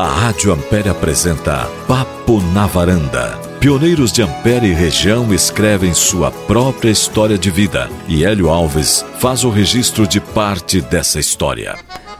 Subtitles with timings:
[0.00, 3.38] A Rádio Ampere apresenta Papo na Varanda.
[3.60, 9.44] Pioneiros de Ampere e região escrevem sua própria história de vida e Hélio Alves faz
[9.44, 11.76] o registro de parte dessa história.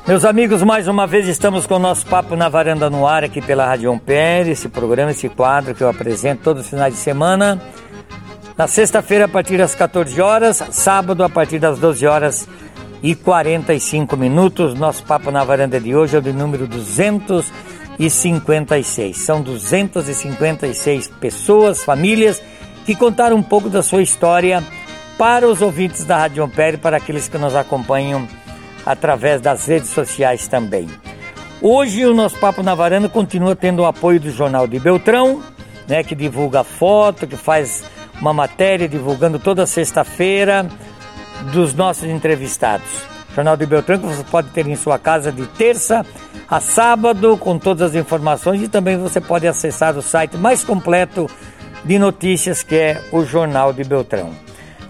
[0.06, 3.40] Meus amigos, mais uma vez estamos com o nosso Papo na Varanda no ar aqui
[3.40, 7.58] pela Rádio Ampere, esse programa, esse quadro que eu apresento todos os finais de semana.
[8.58, 12.46] Na sexta-feira, a partir das 14 horas, sábado, a partir das 12 horas
[13.02, 14.74] e 45 minutos.
[14.74, 16.66] Nosso Papo na Varanda de hoje é o de número
[18.00, 19.16] 256.
[19.18, 22.42] São 256 pessoas, famílias,
[22.86, 24.64] que contaram um pouco da sua história
[25.18, 28.26] para os ouvintes da Rádio Ampere, para aqueles que nos acompanham
[28.86, 30.88] através das redes sociais também.
[31.60, 35.42] Hoje o nosso Papo na Varanda continua tendo o apoio do Jornal de Beltrão,
[35.86, 37.84] né, que divulga foto, que faz
[38.18, 40.66] uma matéria divulgando toda sexta-feira
[41.52, 43.19] dos nossos entrevistados.
[43.34, 46.04] Jornal de Beltrão que você pode ter em sua casa de terça
[46.48, 51.28] a sábado com todas as informações e também você pode acessar o site mais completo
[51.84, 54.30] de notícias que é o Jornal de Beltrão.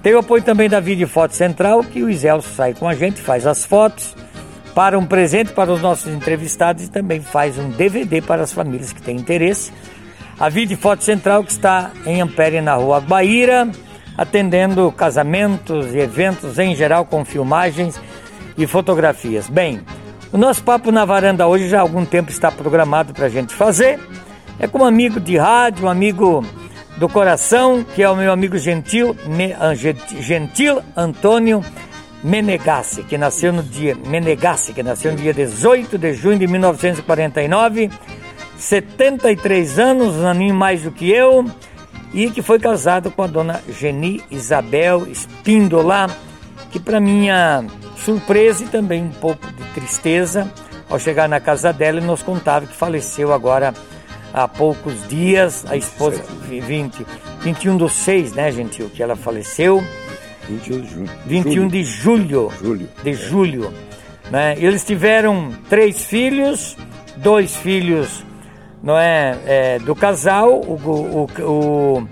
[0.02, 3.20] Tem o apoio também da Vídeo Foto Central que o Iselso sai com a gente,
[3.20, 4.16] faz as fotos
[4.74, 8.92] para um presente para os nossos entrevistados e também faz um DVD para as famílias
[8.92, 9.72] que têm interesse.
[10.38, 13.68] A Vídeo Foto Central que está em Ampere na rua Guaíra
[14.16, 18.00] atendendo casamentos e eventos em geral com filmagens
[18.62, 19.48] e fotografias.
[19.48, 19.80] Bem,
[20.32, 23.54] o nosso papo na varanda hoje já há algum tempo está programado para a gente
[23.54, 23.98] fazer.
[24.58, 26.44] É com um amigo de rádio, um amigo
[26.98, 29.16] do coração, que é o meu amigo gentil,
[29.58, 31.64] ah, gentil Antônio
[32.22, 37.90] Menegassi, que nasceu no dia Menegassi, que nasceu no dia 18 de junho de 1949,
[38.58, 41.46] 73 anos, um aninho mais do que eu
[42.12, 46.08] e que foi casado com a dona Geni Isabel Espíndola,
[46.70, 47.64] que para minha
[48.00, 50.50] surpresa e também um pouco de tristeza,
[50.88, 53.72] ao chegar na casa dela, nos contava que faleceu agora
[54.32, 57.06] há poucos dias, a esposa, 20,
[57.40, 59.82] 21 do 6, né, Gentil, que ela faleceu.
[60.48, 61.10] 21 de julho.
[61.26, 62.52] 21 de julho.
[62.60, 62.88] Julho.
[63.02, 63.74] De julho.
[64.30, 64.54] Né?
[64.58, 66.76] Eles tiveram três filhos,
[67.16, 68.24] dois filhos
[68.82, 72.08] não é, é do casal, o, o, o,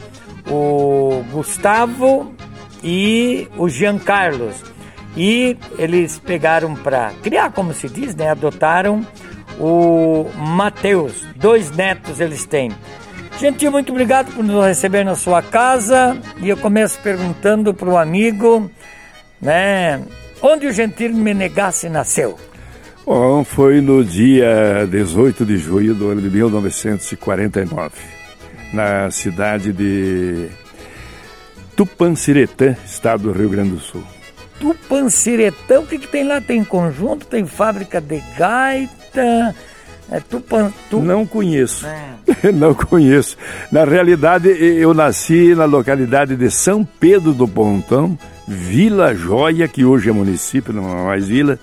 [0.53, 2.35] o Gustavo
[2.83, 4.62] e o Jean Carlos.
[5.17, 8.31] E eles pegaram para criar, como se diz, né?
[8.31, 9.05] Adotaram
[9.59, 11.27] o Mateus.
[11.37, 12.71] Dois netos eles têm.
[13.39, 16.17] Gentil, muito obrigado por nos receber na sua casa.
[16.41, 18.71] E eu começo perguntando para o amigo,
[19.41, 20.03] né?
[20.43, 22.39] Onde o Gentil Menegassi nasceu?
[23.05, 27.91] Bom, foi no dia 18 de junho do ano de 1949,
[28.73, 30.49] na cidade de
[31.75, 34.05] Tupanciretã, estado do Rio Grande do Sul.
[34.59, 36.41] Tupanciretã, o que, que tem lá?
[36.41, 39.55] Tem conjunto, tem fábrica de gaita,
[40.11, 41.01] é Tupan, tu...
[41.01, 41.87] Não conheço.
[41.87, 42.53] É.
[42.53, 43.37] Não conheço.
[43.71, 50.09] Na realidade, eu nasci na localidade de São Pedro do Pontão, Vila Joia, que hoje
[50.09, 51.59] é município, não é mais vila,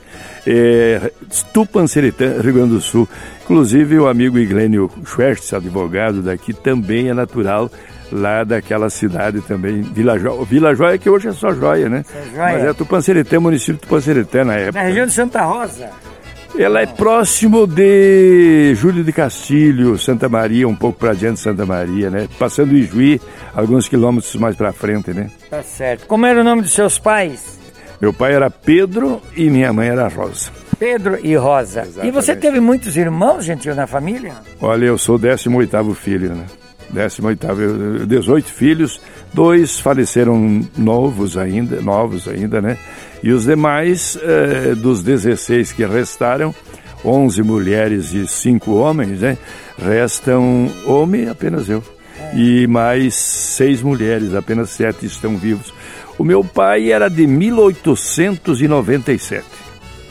[0.45, 1.11] é,
[1.51, 3.09] Tupanceretã, Rio Grande do Sul.
[3.44, 7.72] Inclusive, o amigo Iglênio Schwertz, advogado daqui, também é natural
[8.11, 10.45] lá daquela cidade também, Vila Joia.
[10.45, 12.03] Vila Joia, que hoje é só Joia, né?
[12.13, 12.53] É joia.
[12.53, 14.79] Mas é Tupanceretã, município de Tupanceretã na época.
[14.79, 15.89] Na região de Santa Rosa.
[16.57, 21.66] Ela é próximo de Júlio de Castilho, Santa Maria, um pouco para diante de Santa
[21.66, 22.29] Maria, né?
[22.39, 23.19] Passando o Ijuí,
[23.53, 25.29] alguns quilômetros mais para frente, né?
[25.49, 26.07] Tá certo.
[26.07, 27.59] Como era o nome dos seus pais?
[27.99, 30.49] Meu pai era Pedro e minha mãe era Rosa.
[30.79, 31.81] Pedro e Rosa.
[31.81, 32.07] Exatamente.
[32.07, 34.33] E você teve muitos irmãos, gentil, na família?
[34.61, 36.45] Olha, eu sou o 18 filho, né?
[36.90, 37.47] 18
[38.07, 39.01] 18 filhos,
[39.34, 42.78] dois faleceram novos ainda, novos ainda, né?
[43.23, 46.53] E os demais, eh, dos 16 que restaram,
[47.03, 49.38] 11 mulheres e 5 homens, né?
[49.78, 51.84] Restam homem, apenas eu.
[52.19, 52.38] É.
[52.38, 55.73] E mais seis mulheres, apenas sete estão vivos.
[56.17, 59.46] O meu pai era de 1897.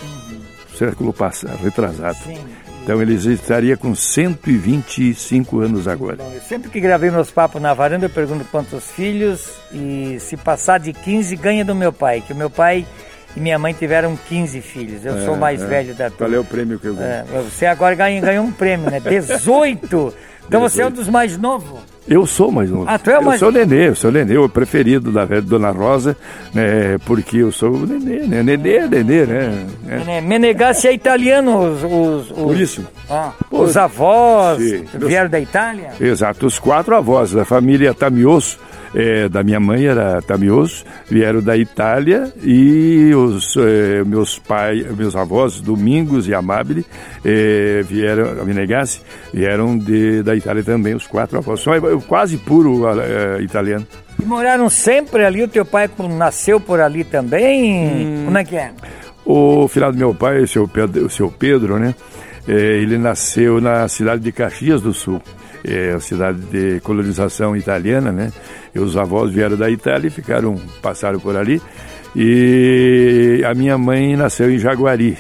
[0.03, 0.41] Uhum.
[0.77, 2.17] Século passado, retrasado.
[2.25, 2.39] Sim.
[2.85, 6.17] Então ele estaria com 125 anos agora.
[6.17, 10.79] Bom, sempre que gravei meus papos na varanda, eu pergunto quantos filhos e se passar
[10.79, 12.23] de 15, ganha do meu pai.
[12.25, 12.87] Que o meu pai
[13.35, 15.03] e minha mãe tiveram 15 filhos.
[15.03, 15.67] Eu é, sou o mais é.
[15.67, 16.29] velho da turma.
[16.29, 17.11] Qual é o prêmio que eu ganhei?
[17.11, 19.01] É, você agora ganhou, ganhou um prêmio, né?
[19.01, 20.15] 18!
[20.47, 20.69] Então 18.
[20.69, 21.94] você é um dos mais novos.
[22.07, 22.85] Eu sou mais novo.
[22.87, 25.25] Ah, tu é mais Eu sou o Nenê, eu sou o Nenê, o preferido da
[25.25, 26.17] velha Dona Rosa,
[26.53, 28.43] né, porque eu sou o Nenê, né?
[28.43, 29.67] Nenê é Nenê, né?
[29.89, 30.21] É.
[30.21, 31.83] Menegassi é italiano, os...
[31.83, 32.87] os, os Por isso.
[33.09, 34.85] Ah, os avós Sim.
[34.95, 35.93] vieram da Itália?
[35.99, 38.59] Exato, os quatro avós da família Tamioso,
[38.95, 45.17] é, da minha mãe era Tamioso, vieram da Itália e os é, meus pais, meus
[45.17, 46.87] avós, Domingos e Amabile,
[47.25, 49.01] é, vieram, Vinegassi,
[49.33, 51.61] vieram de, da Itália também, os quatro avós.
[51.61, 51.73] São
[52.07, 53.87] quase puro é, italiano.
[54.23, 55.43] E moraram sempre ali?
[55.43, 58.07] O teu pai nasceu por ali também?
[58.07, 58.71] Hum, Como é que é?
[59.25, 61.95] O final do meu pai, o seu Pedro, o seu Pedro né?
[62.47, 65.21] É, ele nasceu na cidade de Caxias do Sul
[65.65, 68.31] é a cidade de colonização italiana, né?
[68.75, 71.61] E os avós vieram da Itália e ficaram, passaram por ali.
[72.15, 75.17] E a minha mãe nasceu em Jaguari.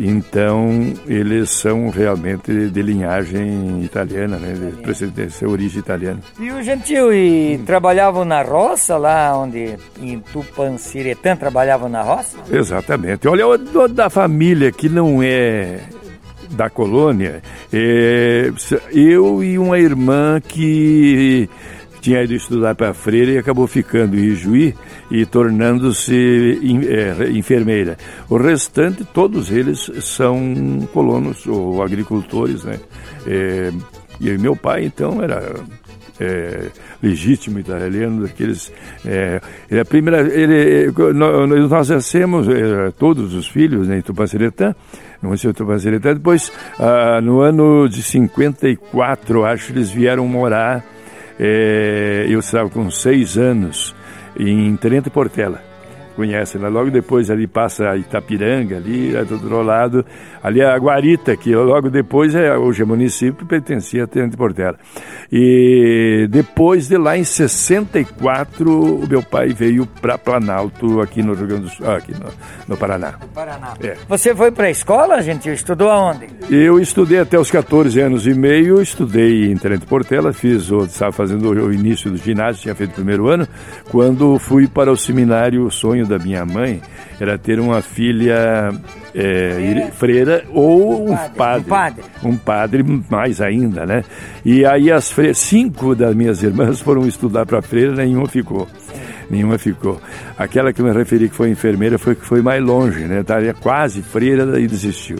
[0.00, 4.54] Então, eles são realmente de linhagem italiana, né?
[4.54, 6.20] De, de origem italiana.
[6.38, 12.38] E o Gentil, e trabalhavam na roça lá onde, em Tupanciretã, trabalhavam na roça?
[12.48, 13.26] Exatamente.
[13.26, 13.44] Olha,
[13.90, 15.80] da família que não é
[16.50, 17.42] da colônia,
[17.72, 18.50] é,
[18.92, 21.48] eu e uma irmã que
[22.00, 24.74] tinha ido estudar para Freira e acabou ficando em Juí
[25.10, 26.58] e tornando-se
[26.88, 27.96] é, enfermeira.
[28.28, 32.78] O restante, todos eles são colonos ou agricultores, né?
[33.26, 33.72] É,
[34.20, 35.54] e meu pai, então, era
[36.20, 36.68] é,
[37.02, 38.72] legítimo italiano, daqueles.
[39.04, 44.74] É, ele, a primeira, ele, nós nascemos, é, todos os filhos, né, em Tupaciretã,
[45.22, 46.14] no de Tupaciretã.
[46.14, 50.84] Depois, ah, no ano de 54, acho, eles vieram morar.
[51.40, 53.94] É, eu estava com seis anos
[54.36, 55.67] em Tenente Portela
[56.18, 56.68] conhece, né?
[56.68, 60.04] Logo depois ali passa a Itapiranga, ali, é do outro lado,
[60.42, 64.76] ali é a Guarita, que logo depois é, hoje é município, pertencia a Tenente Portela.
[65.30, 71.46] E depois de lá, em 64, o meu pai veio para Planalto, aqui no Rio
[71.46, 72.26] Grande do Sul, aqui no,
[72.66, 73.14] no Paraná.
[73.20, 73.74] No Paraná.
[73.80, 73.96] É.
[74.08, 75.48] Você foi para a escola, gente?
[75.48, 76.26] Estudou aonde?
[76.50, 81.48] Eu estudei até os 14 anos e meio, estudei em Tenente Portela, fiz, estava fazendo
[81.48, 83.46] o início do ginásio, tinha feito o primeiro ano,
[83.88, 86.80] quando fui para o seminário Sonho da minha mãe
[87.20, 88.72] era ter uma filha
[89.14, 93.04] é, freira ou um padre, um padre, um padre.
[93.10, 94.04] mais ainda, né?
[94.44, 98.66] E aí as freiras, cinco das minhas irmãs foram estudar para freira, nenhuma ficou.
[99.30, 100.00] Nenhuma ficou.
[100.36, 103.20] Aquela que eu me referi que foi enfermeira foi que foi mais longe, né?
[103.20, 105.18] Estaria quase freira e desistiu.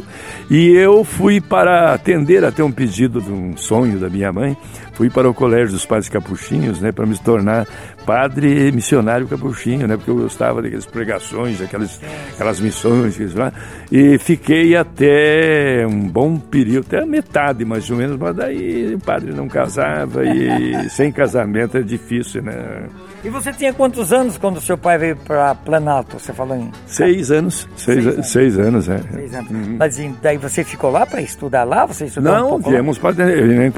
[0.51, 4.57] E eu fui para atender até um pedido de um sonho da minha mãe,
[4.99, 7.69] fui para o colégio dos padres capuchinhos, né, para me tornar
[8.05, 12.01] padre missionário capuchinho, né, porque eu gostava daquelas pregações, aquelas,
[12.35, 13.53] aquelas missões, lá,
[13.93, 18.99] e fiquei até um bom período, até a metade mais ou menos, mas daí o
[18.99, 22.89] padre não casava e sem casamento é difícil, né.
[23.23, 26.19] E você tinha quantos anos quando seu pai veio para Planalto?
[26.19, 26.71] Você falou em.
[26.87, 27.69] Seis anos.
[27.77, 28.31] Seis, seis, anos.
[28.31, 28.99] seis anos, é.
[28.99, 29.51] Seis anos.
[29.51, 29.77] Uhum.
[29.79, 31.87] Mas daí você ficou lá para estudar lá?
[31.87, 33.15] Você estudou Não, um viemos para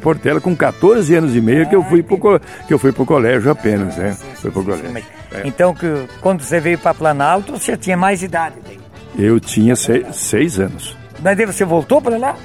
[0.01, 3.05] Portela com 14 anos e meio ah, que eu fui pro, que eu fui pro
[3.05, 4.17] colégio apenas, né?
[4.35, 5.05] Fui pro colégio.
[5.33, 5.43] É.
[5.45, 5.87] Então, que,
[6.21, 8.79] quando você veio para Planalto, você tinha mais idade daí?
[9.19, 10.97] Eu tinha seis, seis anos.
[11.23, 12.37] Mas daí você voltou para lá?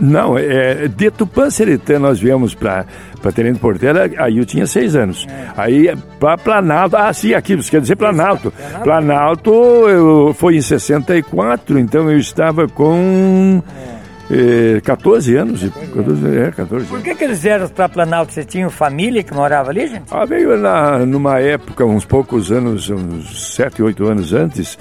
[0.00, 2.86] Não, é, de Tupanciretã nós viemos para
[3.20, 5.26] para Tenente Portela, aí eu tinha seis anos.
[5.28, 5.48] É.
[5.56, 8.52] Aí para Planalto, ah, sim, aqui, você quer dizer Planalto.
[8.82, 13.62] Planalto eu, foi em 64, então eu estava com.
[13.96, 14.00] É.
[14.84, 15.60] 14 anos.
[15.60, 16.88] 14, é, 14 anos.
[16.88, 18.32] Por que, que eles vieram para Planalto?
[18.32, 20.04] Você tinha família que morava ali, gente?
[20.08, 24.78] Ah, veio na, numa época, uns poucos anos, uns 7, 8 anos antes,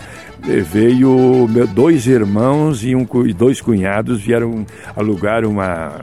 [0.72, 4.66] veio dois irmãos e, um, e dois cunhados vieram
[4.96, 6.02] alugar uma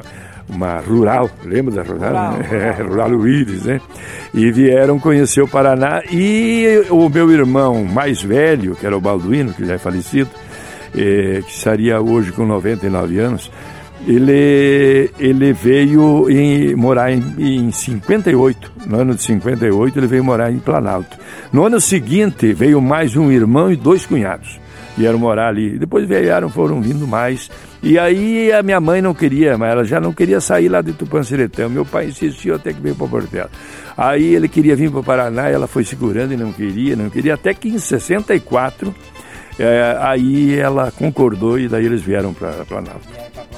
[0.48, 2.34] uma rural, lembra da rural?
[2.34, 3.80] Rural, é, rural Luiz, né?
[4.32, 9.52] E vieram conhecer o Paraná e o meu irmão mais velho, que era o Balduino,
[9.52, 10.30] que já é falecido,
[10.94, 13.50] é, que estaria hoje com 99 anos,
[14.06, 20.52] ele, ele veio em, morar em, em 58, no ano de 58 ele veio morar
[20.52, 21.18] em Planalto.
[21.52, 24.60] No ano seguinte veio mais um irmão e dois cunhados,
[24.96, 25.76] vieram morar ali.
[25.76, 27.50] Depois vieram, foram vindo mais,
[27.82, 30.92] e aí a minha mãe não queria, mas ela já não queria sair lá de
[30.92, 31.68] Tupanciretã.
[31.68, 33.50] Meu pai insistiu até que veio para Portela.
[33.96, 37.34] Aí ele queria vir para o Paraná, ela foi segurando e não queria, não queria,
[37.34, 38.94] até que em 64
[39.58, 43.08] é, aí ela concordou e daí eles vieram para Planalto.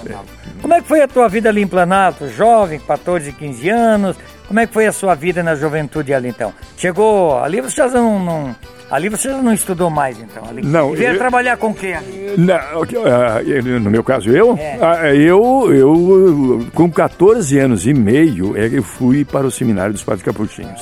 [0.08, 0.14] É.
[0.60, 2.28] Como é que foi a tua vida ali em Planalto?
[2.28, 4.16] Jovem, 14, 15 anos.
[4.46, 6.54] Como é que foi a sua vida na juventude ali então?
[6.76, 8.56] Chegou ali, você já não, não
[8.90, 10.42] Ali você não estudou mais, então?
[10.48, 10.62] Ali.
[10.62, 10.92] Não.
[10.92, 11.94] Veio eu, trabalhar com o quê?
[12.38, 13.42] Não, ah,
[13.80, 14.56] no meu caso, eu?
[14.58, 14.78] É.
[14.80, 20.02] Ah, eu, eu, com 14 anos e meio, é eu fui para o seminário dos
[20.02, 20.80] Padres Capuchinhos.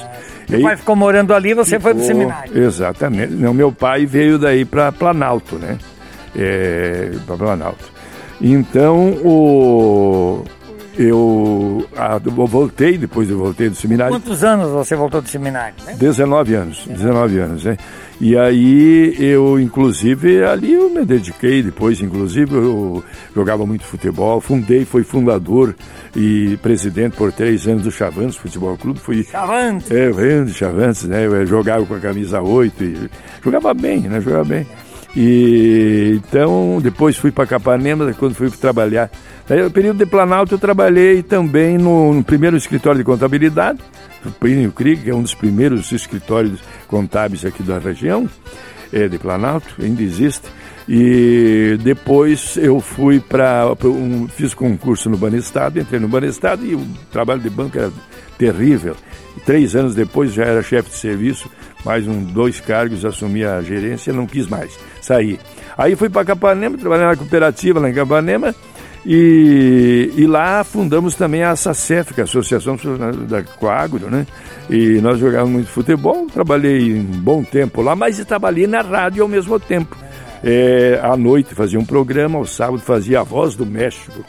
[0.49, 2.59] Meu pai ficou morando ali você ficou, foi para o seminário.
[2.59, 3.33] Exatamente.
[3.33, 5.79] Não, meu pai veio daí para Planalto, né?
[6.37, 7.97] É, para Planalto.
[8.41, 10.45] Então, o,
[10.99, 11.87] eu,
[12.25, 14.15] eu voltei, depois eu voltei do seminário.
[14.15, 15.75] Quantos anos você voltou do seminário?
[15.85, 15.95] Né?
[15.99, 17.77] 19 anos, 19 anos, né?
[18.19, 23.05] E aí eu, inclusive, ali eu me dediquei, depois, inclusive, eu
[23.35, 25.75] jogava muito futebol, fundei, fui fundador
[26.15, 28.99] e presidente por três anos do Chavantes Futebol Clube.
[28.99, 29.91] Fui, Chavantes?
[29.91, 31.27] É, o Chavantes, né?
[31.27, 33.11] Eu jogava com a camisa 8 e
[33.45, 34.19] jogava bem, né?
[34.21, 34.67] Jogava bem.
[35.15, 39.11] E então depois fui para Capanema, quando fui trabalhar.
[39.49, 43.79] Aí, no período de Planalto eu trabalhei também no, no primeiro escritório de contabilidade,
[44.31, 48.29] Plínio Krieg, que é um dos primeiros escritórios contábeis aqui da região,
[48.93, 50.49] é, de Planalto, ainda existe.
[50.89, 53.67] E depois eu fui para.
[53.85, 57.91] Um, fiz concurso no Banestado, entrei no Banestado e o trabalho de banco era
[58.39, 58.95] terrível.
[59.45, 61.51] Três anos depois já era chefe de serviço,
[61.85, 65.41] mais um, dois cargos, assumi a gerência, não quis mais sair.
[65.77, 68.55] Aí fui para Capanema, trabalhei na cooperativa lá em Capanema,
[69.07, 72.77] e, e, lá fundamos também a SACEF, que é a Associação
[73.29, 74.27] da Coagro, né?
[74.69, 79.29] E nós jogávamos muito futebol, trabalhei um bom tempo lá, mas trabalhei na rádio ao
[79.29, 79.97] mesmo tempo.
[80.43, 84.25] É, à noite fazia um programa, ao sábado fazia a Voz do México,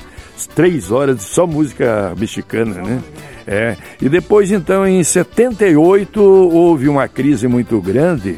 [0.54, 3.02] três horas de só música mexicana, né?
[3.48, 3.78] É.
[4.00, 8.38] E depois, então, em 78, houve uma crise muito grande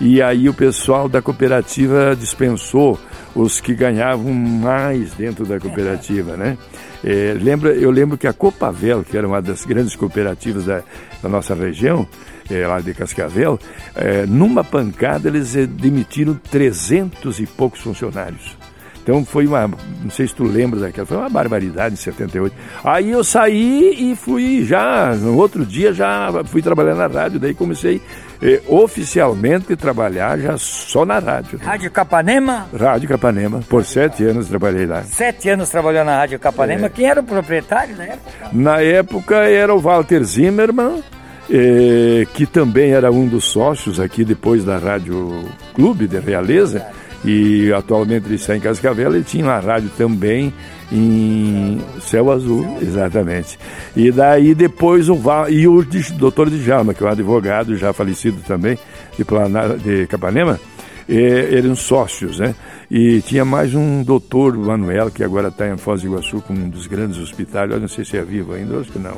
[0.00, 2.98] e aí o pessoal da cooperativa dispensou
[3.34, 6.58] os que ganhavam mais dentro da cooperativa, né?
[7.04, 10.82] É, lembra, eu lembro que a Copavel, que era uma das grandes cooperativas da,
[11.22, 12.06] da nossa região,
[12.50, 13.58] é, lá de Cascavel,
[13.94, 18.56] é, numa pancada eles demitiram 300 e poucos funcionários.
[19.02, 22.54] Então foi uma, não sei se tu lembra daquela, foi uma barbaridade em 78.
[22.84, 27.52] Aí eu saí e fui já, no outro dia já fui trabalhar na rádio, daí
[27.52, 28.00] comecei
[28.42, 31.58] eh, oficialmente trabalhar já só na rádio.
[31.62, 32.66] Rádio Capanema?
[32.76, 35.02] Rádio Capanema, por sete anos trabalhei lá.
[35.04, 36.88] Sete anos trabalhou na Rádio Capanema, é.
[36.88, 38.48] quem era o proprietário na época?
[38.52, 41.02] Na época era o Walter Zimmermann,
[41.48, 45.44] eh, que também era um dos sócios aqui depois da Rádio
[45.74, 46.84] Clube de Realeza
[47.24, 50.52] e atualmente ele está em Cascavel, ele tinha uma rádio também
[50.90, 53.58] em Céu Azul, exatamente.
[53.96, 55.84] E daí depois o e o
[56.16, 58.78] doutor Djalma, que é um advogado já falecido também
[59.16, 60.60] de, Plana, de Capanema,
[61.08, 62.54] eram sócios, né?
[62.90, 66.68] E tinha mais um doutor Manuel, que agora está em Foz do Iguaçu, com um
[66.68, 69.16] dos grandes hospitais, eu não sei se é vivo ainda, acho que não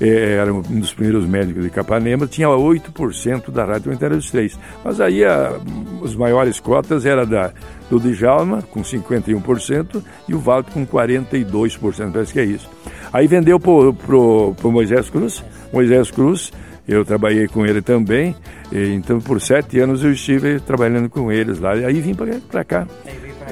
[0.00, 4.58] era um dos primeiros médicos de Capanema, tinha 8% da Rádio Comunitária dos Três.
[4.84, 5.58] Mas aí a,
[6.00, 7.52] os maiores cotas era da,
[7.88, 12.68] do Djalma, com 51%, e o Valdo com 42%, parece que é isso.
[13.12, 16.52] Aí vendeu para o Moisés Cruz, Moisés Cruz,
[16.86, 18.34] eu trabalhei com ele também,
[18.72, 22.86] então por sete anos eu estive trabalhando com eles lá, aí vim para cá.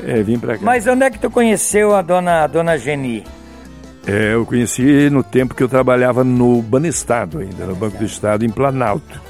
[0.05, 0.65] É, vim para cá.
[0.65, 3.25] Mas onde é que tu conheceu a dona, a dona Geni?
[4.07, 8.45] É, eu conheci no tempo que eu trabalhava no Banestado ainda, no Banco do Estado,
[8.45, 9.21] em Planalto.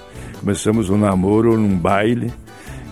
[0.40, 2.32] Começamos um namoro num baile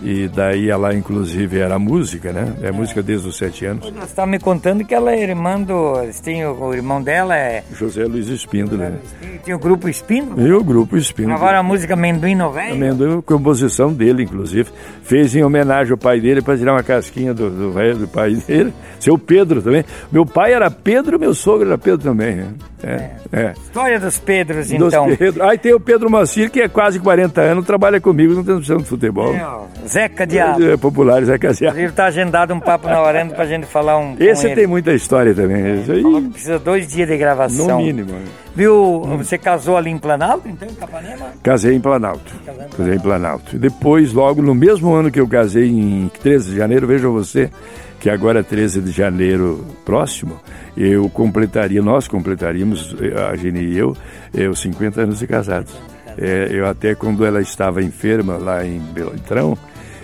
[0.01, 2.55] e daí ela, inclusive, era música, né?
[2.61, 3.85] É música desde os sete anos.
[3.85, 5.93] Você estava me contando que ela é irmã do.
[6.23, 7.63] Tem o, o irmão dela é.
[7.73, 8.89] José Luiz Espíndola.
[8.89, 8.99] Né?
[9.43, 10.41] Tem o grupo Espíndola?
[10.41, 11.35] E o grupo Espíndola.
[11.35, 12.73] Agora a música Amendoim no Velho?
[12.73, 14.69] Amendoim, composição dele, inclusive.
[15.03, 18.33] Fez em homenagem ao pai dele para tirar uma casquinha do, do velho do pai
[18.33, 18.73] dele.
[18.99, 19.83] Seu Pedro também.
[20.11, 22.35] Meu pai era Pedro, meu sogro era Pedro também.
[22.35, 22.53] Né?
[22.83, 23.53] É, é.
[23.53, 25.07] História dos Pedros, então.
[25.07, 25.43] Dos Pedro.
[25.43, 28.77] Aí tem o Pedro Macir, que é quase 40 anos, trabalha comigo, não tem noção
[28.77, 29.33] de futebol.
[29.33, 30.63] Meu, Zeca Diabo.
[30.63, 31.77] É, popular, Zeca Diabo.
[31.77, 34.15] Ele tá agendado um papo na Orenda pra gente falar um.
[34.19, 35.61] Esse tem muita história também.
[35.61, 36.29] É, Esse aí...
[36.31, 37.67] precisa dois dias de gravação.
[37.67, 38.13] No mínimo.
[38.55, 39.01] Viu?
[39.17, 41.27] Você casou ali em Planalto, então, em Capanema?
[41.43, 42.33] Casei em Planalto.
[42.77, 43.57] Casei em Planalto.
[43.57, 47.49] Depois, logo no mesmo ano que eu casei, em 13 de janeiro, veja você,
[47.99, 50.39] que agora 13 é de janeiro próximo,
[50.75, 52.95] eu completaria, nós completaríamos,
[53.29, 53.95] a Geni e eu,
[54.33, 55.73] eu eh, 50 anos de casados.
[56.17, 59.57] É, eu até quando ela estava enferma lá em Beltrão,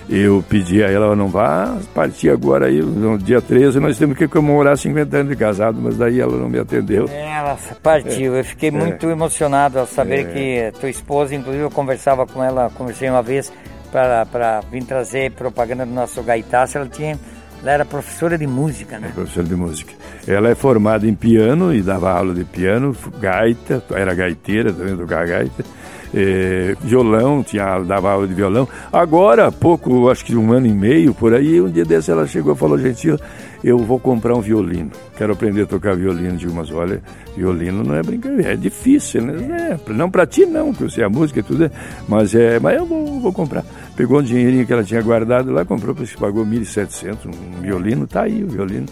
[0.10, 4.28] eu pedi a ela, não vá partir agora aí, no dia 13, nós temos que
[4.28, 7.08] comemorar 50 anos de casado, mas daí ela não me atendeu.
[7.10, 8.40] Ela partiu, é.
[8.40, 8.72] eu fiquei é.
[8.72, 10.72] muito emocionado ao saber é.
[10.72, 13.52] que tua esposa, inclusive eu conversava com ela, conversei uma vez
[13.92, 17.18] para vir trazer propaganda do nosso gaitaço, ela tinha
[17.62, 19.08] ela era professora de música, né?
[19.10, 19.94] É professora de música.
[20.28, 25.26] Ela é formada em piano e dava aula de piano, gaita, era gaiteira também, tocava
[25.26, 25.66] gaita.
[26.14, 28.68] É, violão, tinha, dava aula de violão.
[28.92, 32.28] Agora, há pouco, acho que um ano e meio, por aí, um dia desse ela
[32.28, 33.18] chegou e falou, gentil,
[33.64, 34.92] eu vou comprar um violino.
[35.18, 36.72] Quero aprender a tocar violino de umas.
[36.72, 37.02] Olha,
[37.36, 39.78] violino não é brincadeira, é difícil, né?
[39.88, 41.72] É, não para ti não, que eu sei a música e tudo, é,
[42.08, 43.64] mas é, mas eu vou, vou comprar.
[43.96, 48.44] Pegou um dinheirinho que ela tinha guardado lá, comprou, pagou 1.700, um violino, tá aí
[48.44, 48.86] o violino.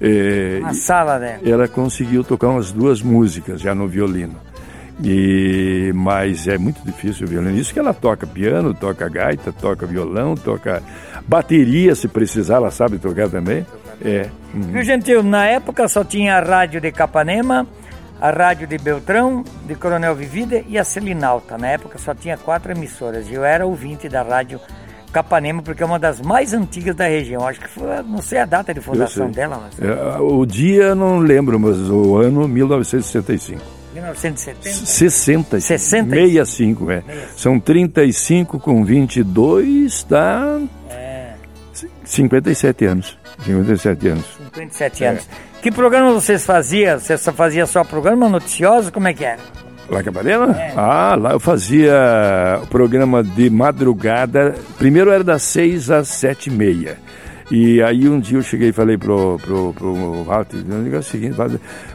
[0.00, 1.38] É, sala, né?
[1.44, 4.36] Ela conseguiu tocar umas duas músicas já no violino.
[5.04, 7.56] E, mas é muito difícil o violino.
[7.56, 10.82] Isso que ela toca piano, toca gaita, toca violão, toca
[11.26, 13.66] bateria, se precisar, ela sabe tocar também.
[14.04, 14.28] É.
[14.54, 14.60] Uhum.
[14.62, 17.66] Viu, Gentil, na época só tinha a rádio de Capanema,
[18.20, 21.58] a rádio de Beltrão, de Coronel Vivida e a Selinalta.
[21.58, 23.30] Na época só tinha quatro emissoras.
[23.30, 24.60] Eu era ouvinte da rádio
[25.12, 27.46] Capanema porque é uma das mais antigas da região.
[27.46, 29.60] Acho que foi, não sei a data de fundação dela.
[29.62, 29.80] Mas...
[29.80, 33.81] É, o dia não lembro, mas o ano 1965.
[33.92, 34.86] 1970?
[34.86, 35.60] 60.
[35.60, 36.10] 60.
[36.10, 37.02] 65, é.
[37.02, 37.40] 65.
[37.40, 40.60] São 35 com 22, dá.
[40.90, 41.32] É.
[42.04, 43.18] 57 anos.
[43.44, 44.24] 57 anos.
[44.54, 45.28] 57 anos.
[45.28, 45.60] É.
[45.62, 46.98] Que programa vocês faziam?
[46.98, 48.92] Você só fazia só programa noticioso?
[48.92, 49.38] Como é que era?
[49.88, 50.52] Lá em Capanema?
[50.58, 50.72] É.
[50.76, 54.54] Ah, lá eu fazia o programa de madrugada.
[54.78, 56.98] Primeiro era das 6 às 7 e meia.
[57.50, 60.58] E aí um dia eu cheguei e falei pro, pro, pro Walter,
[60.92, 61.34] é o seguinte,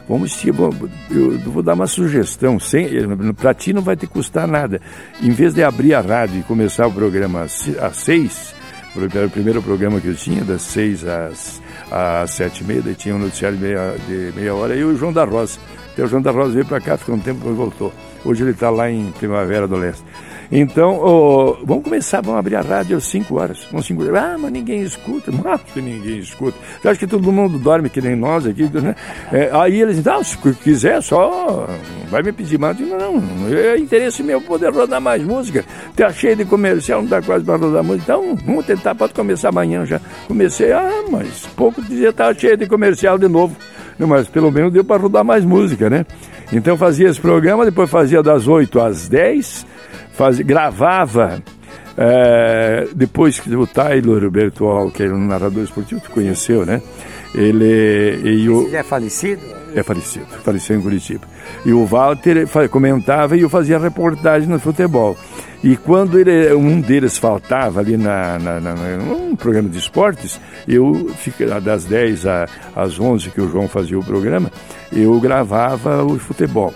[0.08, 2.88] vamos eu vou dar uma sugestão, sem,
[3.34, 4.80] para ti não vai te custar nada.
[5.20, 8.54] Em vez de abrir a rádio e começar o programa às seis,
[9.14, 12.94] era o primeiro programa que eu tinha, das seis às, às sete e meia, daí
[12.94, 15.58] tinha um noticiário de meia, de meia hora, e o João da Rosa.
[15.92, 17.92] Então o João da Rosa veio para cá, ficou um tempo e voltou.
[18.24, 20.04] Hoje ele está lá em Primavera do Leste.
[20.50, 23.66] Então, oh, vamos começar, vamos abrir a rádio às 5 horas.
[23.70, 24.16] Vamos 5 horas.
[24.16, 25.30] Ah, mas ninguém escuta.
[25.30, 26.56] Não acho que ninguém escuta.
[26.82, 28.62] Eu acho que todo mundo dorme que nem nós aqui.
[28.62, 28.94] Né?
[29.30, 31.68] É, aí eles dizem, ah, se quiser, só
[32.08, 32.76] vai me pedir mais.
[32.76, 33.22] Digo, não,
[33.54, 35.64] é interesse meu poder rodar mais música.
[35.94, 38.04] Tá cheio de comercial, não dá quase para rodar música.
[38.04, 40.00] Então, vamos tentar, pode começar amanhã já.
[40.26, 43.54] Comecei, ah, mas pouco dizia tá cheio de comercial de novo.
[43.98, 46.06] Não, mas pelo menos deu para rodar mais música, né?
[46.52, 49.66] Então fazia esse programa, depois fazia das 8 às 10
[50.18, 51.40] faz, gravava.
[51.96, 56.82] É, depois que o Taylor Bertual, que era um narrador esportivo, tu conheceu, né?
[57.34, 58.20] Ele.
[58.24, 59.57] E o, é falecido?
[59.74, 61.26] É falecido, faleceu em Curitiba.
[61.64, 65.16] E o Walter comentava e eu fazia reportagem no futebol.
[65.62, 71.10] E quando ele, um deles faltava ali na, na, na, num programa de esportes, eu,
[71.62, 72.24] das 10
[72.76, 74.50] às 11 que o João fazia o programa,
[74.92, 76.72] eu gravava o futebol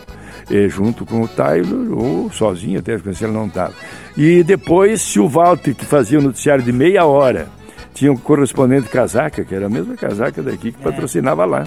[0.51, 3.73] eh, junto com o Taylor, ou sozinho até, porque ele não estava.
[4.17, 7.49] E depois, se o Walter, que fazia o noticiário de meia hora,
[7.95, 10.85] tinha um correspondente casaca, que era a mesma casaca daqui que é.
[10.85, 11.67] patrocinava lá,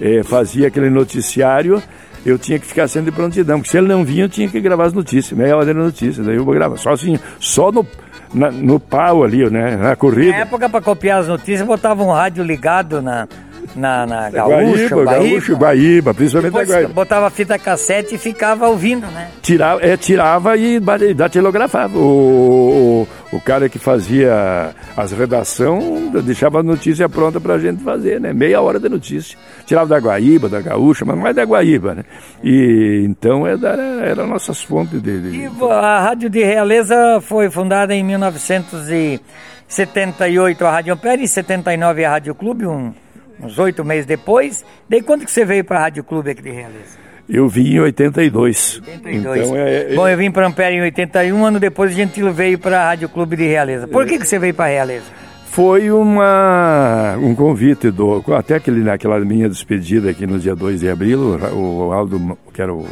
[0.00, 1.82] eh, fazia aquele noticiário,
[2.24, 4.60] eu tinha que ficar sendo de prontidão, porque se ele não vinha, eu tinha que
[4.60, 7.86] gravar as notícias, meia hora de notícias, daí eu vou gravar sozinho, só no,
[8.32, 10.30] na, no pau ali, né, na corrida.
[10.30, 13.28] Na época, para copiar as notícias, botava um rádio ligado na,
[13.74, 16.92] na, na Gaúcha, Guaíba, Gaúcho, Guaíba, principalmente Depois Guaíba.
[16.92, 19.30] botava fita cassete e ficava ouvindo, né?
[19.42, 20.78] Tirava, é, tirava e
[21.14, 21.98] datilografava.
[21.98, 28.20] O, o, o cara que fazia as redação deixava a notícia pronta pra gente fazer,
[28.20, 28.32] né?
[28.32, 29.36] Meia hora de notícia.
[29.66, 32.04] Tirava da Guaíba, da Gaúcha, mas mais da Guaíba, né?
[32.42, 35.36] E então era, era nossas fontes de, de...
[35.36, 42.10] E a Rádio de Realeza foi fundada em 1978 a Rádio Ampere, em 79 a
[42.10, 42.92] Rádio Clube, um
[43.40, 44.64] uns oito meses depois.
[44.88, 47.04] Daí quando que você veio para a Rádio Clube aqui de Realeza?
[47.28, 48.82] Eu vim em 82.
[48.86, 49.40] 82.
[49.40, 49.94] Então, é, é...
[49.94, 52.84] Bom, eu vim para Ampere em 81, um ano depois a gente veio para a
[52.88, 53.88] Rádio Clube de Realeza.
[53.88, 55.23] Por que, que você veio para Realeza?
[55.54, 58.24] Foi uma, um convite do.
[58.36, 62.60] Até aquele, naquela minha despedida aqui no dia 2 de abril, o, o Aldo, que
[62.60, 62.84] era o,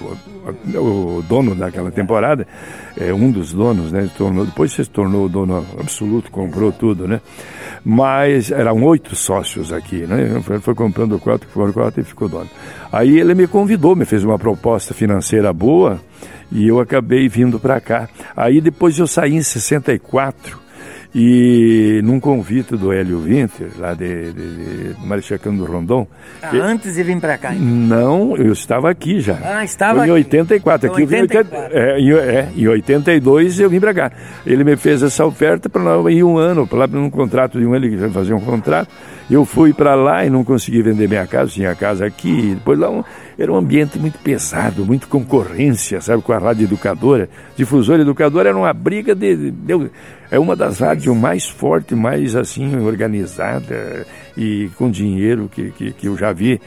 [0.76, 2.46] o, dono daquela temporada,
[2.96, 4.08] é um dos donos, né?
[4.16, 7.20] Tornou, depois se tornou o dono absoluto, comprou tudo, né?
[7.84, 10.40] Mas eram oito sócios aqui, né?
[10.48, 12.48] Ele foi comprando quatro, foram quatro e ficou dono.
[12.92, 16.00] Aí ele me convidou, me fez uma proposta financeira boa
[16.52, 18.08] e eu acabei vindo para cá.
[18.36, 20.61] Aí depois eu saí em 64
[21.14, 26.06] e num convite do Hélio Winter, lá de, de, de do Rondon.
[26.42, 26.58] Ah, que...
[26.58, 27.54] Antes de vir para cá?
[27.54, 27.66] Então.
[27.66, 29.38] Não, eu estava aqui já.
[29.42, 30.90] Ah, estava Foi em 84.
[30.90, 31.54] Aqui 84.
[31.54, 34.12] Eu vim, é, em, é, em 82 eu vim para cá.
[34.46, 37.74] Ele me fez essa oferta para ir um ano, para lá num contrato de um
[37.74, 38.88] ano, ele fazer um contrato.
[39.32, 42.52] Eu fui para lá e não consegui vender minha casa, tinha a casa aqui.
[42.54, 43.02] Depois lá um,
[43.38, 47.30] era um ambiente muito pesado, muito concorrência, sabe, com a rádio educadora.
[47.56, 49.90] Difusora educadora era uma briga de, de,
[50.30, 56.08] é uma das rádios mais fortes, mais assim organizada e com dinheiro que, que, que
[56.08, 56.60] eu já vi.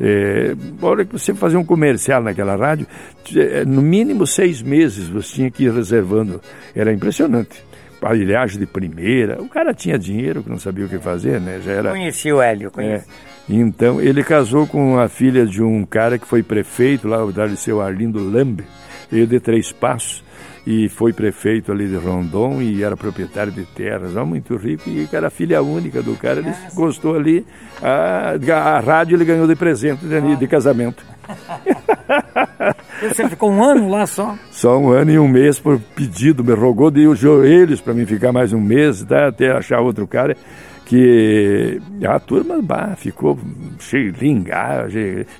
[0.00, 2.86] É, hora que você fazia um comercial naquela rádio,
[3.34, 6.40] é, no mínimo seis meses você tinha que ir reservando.
[6.72, 7.71] Era impressionante
[8.02, 9.40] aparelhagem de primeira.
[9.40, 11.60] O cara tinha dinheiro, que não sabia o que fazer, né?
[11.64, 11.90] Já era.
[11.90, 13.06] Conheci o Hélio, conheci.
[13.08, 13.32] É.
[13.48, 17.80] Então, ele casou com a filha de um cara que foi prefeito lá, o seu
[17.80, 18.64] Arlindo Lambe,
[19.10, 20.24] ele de Três Passos,
[20.64, 25.08] e foi prefeito ali de Rondon e era proprietário de terras, ó, muito rico, e
[25.12, 26.74] era filha única do cara, ele Nossa.
[26.74, 27.44] gostou ali,
[27.82, 31.04] a, a rádio ele ganhou de presente de, de casamento.
[33.08, 34.36] Você ficou um ano lá só?
[34.50, 38.32] Só um ano e um mês por pedido, me rogou de joelhos para mim ficar
[38.32, 40.36] mais um mês, tá, até achar outro cara
[40.84, 43.38] que a turma bah, ficou
[44.20, 44.88] lingar,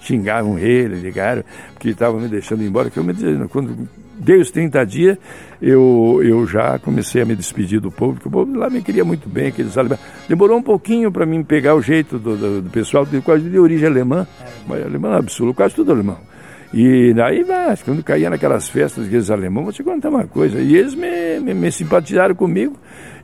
[0.00, 2.88] xingavam ele, ligaram, porque estavam me deixando embora.
[2.88, 3.12] Que eu me
[3.48, 3.86] quando
[4.18, 5.18] dei os 30 dias,
[5.60, 9.04] eu, eu já comecei a me despedir do povo, porque o povo lá me queria
[9.04, 10.00] muito bem, aqueles alemães.
[10.28, 13.88] Demorou um pouquinho para mim pegar o jeito do, do, do pessoal, quase de origem
[13.88, 14.26] alemã,
[14.66, 16.18] mas alemã absoluto, quase tudo alemão.
[16.74, 20.58] E daí, mas, quando caía naquelas festas aqueles alemães, vou te contar uma coisa.
[20.58, 22.74] E eles me, me, me, simpatizaram comigo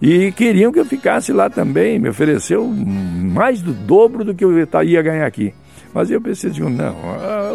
[0.02, 1.98] e queriam que eu ficasse lá também.
[1.98, 5.54] Me ofereceu mais do dobro do que eu ia ganhar aqui.
[5.92, 6.94] Mas eu pensei, digo, não,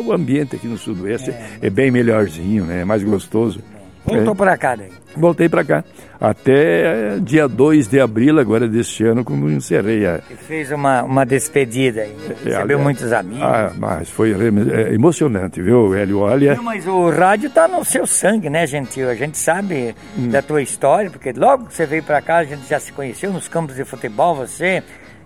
[0.05, 2.81] o ambiente aqui no Sudoeste é, é bem melhorzinho, né?
[2.81, 3.61] é mais gostoso.
[4.05, 4.35] Voltou é.
[4.35, 4.89] para cá daí?
[5.15, 5.83] Voltei para cá.
[6.19, 10.17] Até dia 2 de abril agora deste ano, quando encerrei a...
[10.17, 13.43] Você fez uma, uma despedida aí, é, recebeu é, muitos amigos.
[13.43, 16.19] Ah, mas foi é, emocionante, viu, Hélio?
[16.19, 16.55] Olha...
[16.55, 19.09] Não, mas o rádio tá no seu sangue, né, Gentil?
[19.09, 20.29] A gente sabe hum.
[20.29, 23.31] da tua história, porque logo que você veio para cá, a gente já se conheceu
[23.31, 24.81] nos campos de futebol, você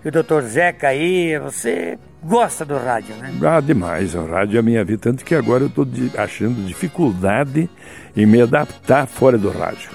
[0.08, 3.30] e o doutor Zeca aí, você gosta do rádio, né?
[3.44, 4.16] Ah, demais.
[4.16, 5.02] O rádio é a minha vida.
[5.02, 5.86] Tanto que agora eu estou
[6.18, 7.70] achando dificuldade
[8.16, 9.90] em me adaptar fora do rádio.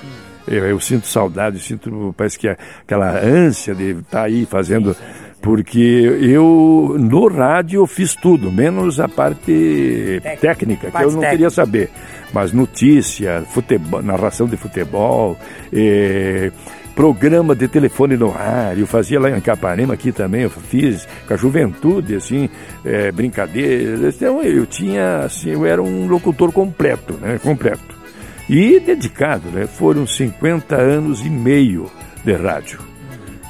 [0.46, 4.94] Eu, eu, sinto saudade, sinto, parece que é aquela ânsia de estar tá aí fazendo.
[5.40, 5.80] Porque
[6.20, 11.30] eu, no rádio, eu fiz tudo, menos a parte técnica, técnica que eu não técnica.
[11.30, 11.90] queria saber.
[12.34, 15.38] Mas notícia, futebol, narração de futebol,
[15.72, 16.52] eh,
[16.94, 21.34] programa de telefone no ar, eu fazia lá em Capanema aqui também, eu fiz com
[21.34, 22.48] a juventude, assim,
[22.84, 28.02] é, brincadeiras, então eu tinha, assim, eu era um locutor completo, né, completo.
[28.48, 31.90] E dedicado, né, foram 50 anos e meio
[32.24, 32.80] de rádio,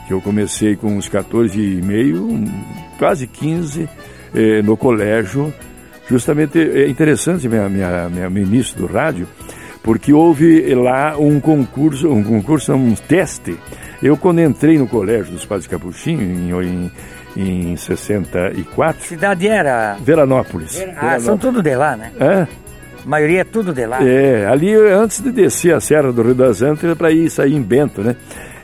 [0.06, 2.44] que eu comecei com uns 14 e meio,
[2.98, 3.88] quase 15,
[4.34, 5.52] eh, no colégio,
[6.08, 9.26] justamente, é interessante, minha, minha, minha ministro do rádio,
[9.82, 13.58] porque houve lá um concurso, um concurso, um teste.
[14.02, 16.22] Eu, quando entrei no colégio dos Padres Capuchinhos,
[16.66, 16.92] em,
[17.36, 19.02] em, em 64...
[19.02, 19.96] Cidade era?
[20.00, 20.76] Veranópolis.
[20.76, 20.90] Vera...
[20.90, 21.24] Ah, Veranópolis.
[21.24, 22.12] são tudo de lá, né?
[22.18, 22.46] É.
[23.04, 23.98] A maioria é tudo de lá.
[24.02, 27.62] É, ali antes de descer a Serra do Rio das Antas, para ir sair em
[27.62, 28.14] Bento, né?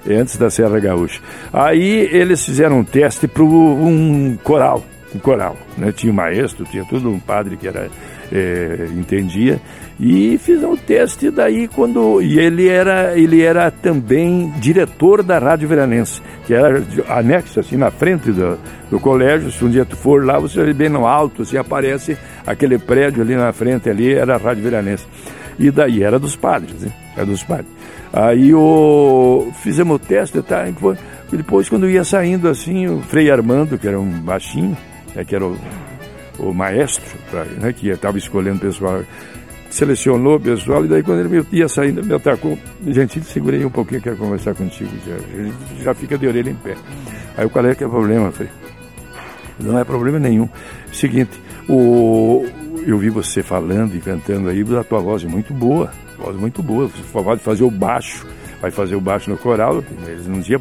[0.06, 1.20] É, antes da Serra Gaúcha.
[1.52, 5.90] Aí eles fizeram um teste para um coral, um coral, né?
[5.90, 7.90] Tinha um maestro, tinha tudo um padre que era
[8.32, 9.60] é, entendia
[10.00, 15.68] e fiz um teste daí quando e ele era ele era também diretor da Rádio
[15.68, 18.56] Veranense, que era anexo assim na frente do,
[18.88, 19.50] do colégio.
[19.50, 23.22] Se um dia tu for lá, você vê bem no alto, assim aparece aquele prédio
[23.22, 25.04] ali na frente ali era a Rádio Veranense.
[25.58, 26.92] E daí era dos padres, né?
[27.16, 27.66] Era dos padres.
[28.12, 30.64] Aí o fizemos o teste, tá?
[31.32, 34.76] Depois quando ia saindo assim, o Frei Armando, que era um baixinho,
[35.12, 35.58] né, que era o,
[36.38, 37.18] o maestro,
[37.60, 39.02] né, que estava escolhendo o pessoal
[39.70, 42.58] selecionou pessoal, e daí quando ele ia saindo, me atacou.
[42.86, 44.90] Gentil, segurei um pouquinho, quero conversar contigo.
[45.06, 46.74] Já, já fica de orelha em pé.
[47.36, 48.26] Aí o qual é que é problema?
[48.26, 48.52] Eu falei,
[49.60, 50.48] não é problema nenhum.
[50.92, 51.30] Seguinte,
[51.68, 52.46] o,
[52.86, 56.62] eu vi você falando e cantando aí, a tua voz é muito boa, voz muito
[56.62, 56.88] boa.
[56.88, 58.26] Você pode fazer o baixo,
[58.60, 60.60] vai fazer o baixo no coral, eles não diziam,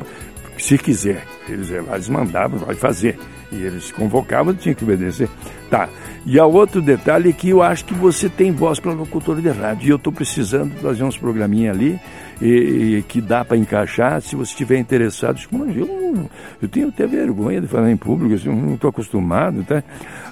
[0.58, 3.18] se quiser, eles, eles mandavam, vai fazer.
[3.52, 5.30] E eles convocavam, tinha que obedecer.
[5.70, 5.90] Tá.
[6.26, 9.88] E há outro detalhe que eu acho que você tem voz para locutor de rádio.
[9.88, 12.00] E eu estou precisando fazer uns programinhas ali
[12.42, 14.22] e, e que dá para encaixar.
[14.22, 15.40] Se você estiver interessado,
[15.74, 16.30] eu,
[16.62, 19.64] eu tenho até vergonha de falar em público, assim, eu não estou acostumado.
[19.64, 19.82] Tá?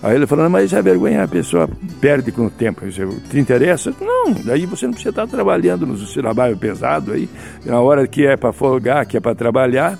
[0.04, 1.70] Aí ele falando, mas a vergonha a pessoa
[2.02, 2.86] perde com o tempo.
[2.86, 3.94] Você, te interessa?
[4.02, 7.30] Não, daí você não precisa estar trabalhando no trabalho pesado aí.
[7.66, 9.98] Na hora que é para folgar, que é para trabalhar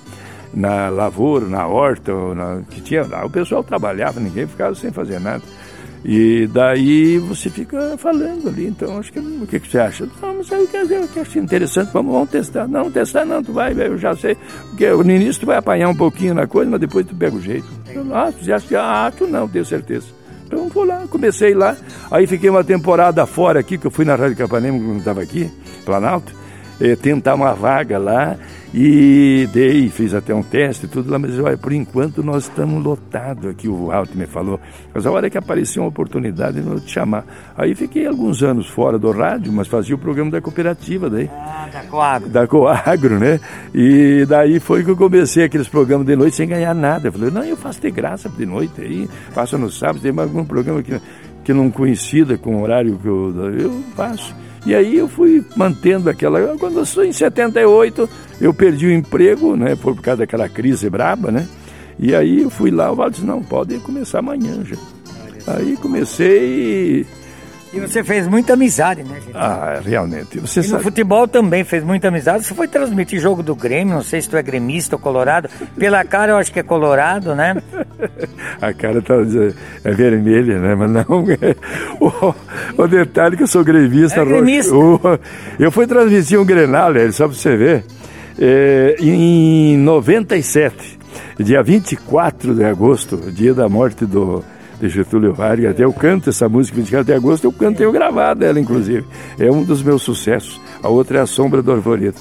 [0.54, 5.20] na lavoura, na horta, na, que tinha lá, o pessoal trabalhava, ninguém ficava sem fazer
[5.20, 5.44] nada.
[6.08, 10.08] E daí você fica falando ali, então acho que o que, que você acha?
[10.22, 12.68] Não, mas eu quero eu acho interessante, vamos, vamos testar.
[12.68, 14.38] Não, testar não, tu vai, eu já sei.
[14.70, 17.42] Porque no início tu vai apanhar um pouquinho na coisa, mas depois tu pega o
[17.42, 17.66] jeito.
[18.14, 20.06] Ah, tu já acha ah, tu não, tenho certeza.
[20.46, 21.76] Então vou lá, comecei lá.
[22.12, 25.52] Aí fiquei uma temporada fora aqui, que eu fui na Rádio Capanema quando estava aqui,
[25.84, 26.32] Planalto,
[26.80, 28.38] eh, tentar uma vaga lá.
[28.78, 33.50] E dei, fiz até um teste tudo lá, mas olha, por enquanto nós estamos lotados
[33.50, 34.60] aqui, o Alto me falou.
[34.94, 37.24] Mas a hora que apareceu uma oportunidade, eu te chamar.
[37.56, 41.30] Aí fiquei alguns anos fora do rádio, mas fazia o programa da cooperativa daí.
[41.34, 42.30] Ah, da Coagro.
[42.30, 43.40] Da Coagro, né?
[43.74, 47.08] E daí foi que eu comecei aqueles programas de noite sem ganhar nada.
[47.08, 50.44] Eu falei, não, eu faço de graça de noite aí, faço no sábado, tem algum
[50.44, 51.00] programa que,
[51.46, 54.36] que não coincida com o horário que eu, eu faço.
[54.66, 56.58] E aí eu fui mantendo aquela.
[56.58, 58.10] Quando eu sou em 78,
[58.42, 59.76] eu perdi o emprego, né?
[59.76, 61.48] Por causa daquela crise braba, né?
[62.00, 64.76] E aí eu fui lá, o Valdo disse, não, pode começar amanhã já.
[65.48, 67.06] Aí comecei
[67.76, 69.36] e você fez muita amizade, né, gente?
[69.36, 70.40] Ah, realmente.
[70.40, 70.78] Você e sabe...
[70.78, 72.46] no futebol também fez muita amizade.
[72.46, 75.50] Você foi transmitir jogo do Grêmio, não sei se tu é gremista ou colorado.
[75.78, 77.62] Pela cara eu acho que é colorado, né?
[78.62, 79.16] A cara tá
[79.84, 80.76] é vermelha, né?
[80.76, 81.26] Mas não.
[82.00, 84.22] O, o detalhe é que eu sou gremista.
[84.22, 84.74] É gremista.
[85.60, 87.86] eu fui transmitir um Grenal, só pra você ver,
[88.40, 91.00] é, em 97,
[91.40, 94.44] dia 24 de agosto, dia da morte do
[94.80, 95.72] de Getúlio Vargas.
[95.72, 99.06] Até eu canto essa música 24 de agosto, eu canto, tenho gravado ela, inclusive.
[99.40, 100.60] É um dos meus sucessos.
[100.82, 102.18] A outra é A Sombra do Arvoredo,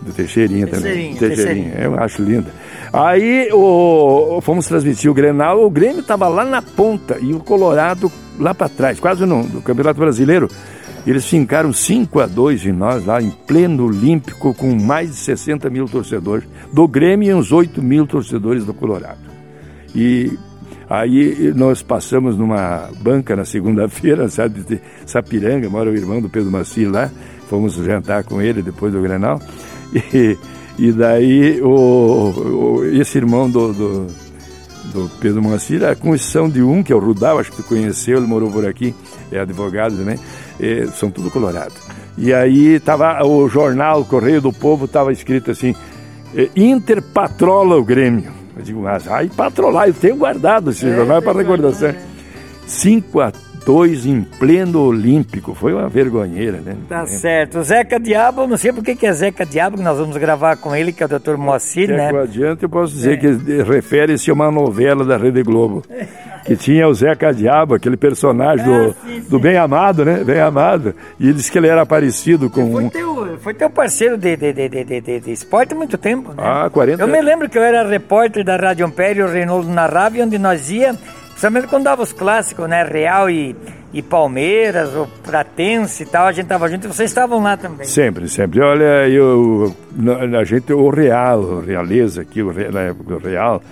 [0.00, 1.14] do Teixeirinha, também.
[1.14, 1.74] Teixeirinha, Teixeirinha.
[1.80, 2.52] Eu acho linda.
[2.92, 8.10] Aí o, fomos transmitir o Grenal, o Grêmio estava lá na ponta e o Colorado
[8.38, 10.48] lá para trás, quase no, no Campeonato Brasileiro.
[11.06, 15.70] Eles fincaram 5 a 2 em nós lá em pleno Olímpico com mais de 60
[15.70, 19.18] mil torcedores do Grêmio e uns 8 mil torcedores do Colorado.
[19.94, 20.38] E
[20.90, 26.50] Aí nós passamos numa banca na segunda-feira, sabe, de Sapiranga, mora o irmão do Pedro
[26.50, 27.08] Maci lá,
[27.48, 29.40] fomos jantar com ele depois do Grenal,
[30.12, 30.36] e,
[30.76, 34.06] e daí o, o, esse irmão do, do,
[34.92, 38.18] do Pedro Maci, a condição de um, que é o Rudal, acho que tu conheceu,
[38.18, 38.92] ele morou por aqui,
[39.30, 40.18] é advogado também,
[40.58, 41.74] e, são tudo colorado.
[42.18, 45.72] E aí tava o jornal, Correio do Povo, estava escrito assim,
[46.56, 48.39] Inter patrola o Grêmio.
[48.60, 51.94] Eu digo, mas aí patrolar, eu tenho guardado esse é, jornal para recordação.
[52.66, 53.32] 5 a
[53.64, 55.54] 2 em pleno Olímpico.
[55.54, 56.76] Foi uma vergonheira, né?
[56.88, 57.06] Tá é.
[57.06, 57.62] certo.
[57.62, 60.92] Zeca Diabo, não sei por que é Zeca Diabo, que nós vamos gravar com ele,
[60.92, 61.36] que é o Dr.
[61.36, 62.10] Moacir, né?
[62.10, 63.16] adiante, eu posso dizer é.
[63.16, 65.82] que refere-se a uma novela da Rede Globo.
[66.44, 69.28] que tinha o Zeca Diabo, aquele personagem do, ah, sim, sim.
[69.28, 70.24] do Bem Amado, né?
[70.24, 70.94] Bem Amado.
[71.18, 72.72] E ele disse que ele era parecido com.
[72.72, 76.30] Foi teu, foi teu parceiro de, de, de, de, de, de esporte há muito tempo,
[76.30, 76.36] né?
[76.38, 80.16] Ah, 40 Eu me lembro que eu era repórter da Rádio Império, o Reinaldo narrava,
[80.16, 80.96] e onde nós ia,
[81.40, 82.82] principalmente quando dava os clássicos, né?
[82.84, 83.56] Real e,
[83.94, 87.86] e Palmeiras, o Pratense e tal, a gente tava junto, e vocês estavam lá também.
[87.86, 88.60] Sempre, sempre.
[88.60, 89.74] Olha, eu,
[90.38, 93.62] a gente, o Real, o Realeza aqui, o, na época do Real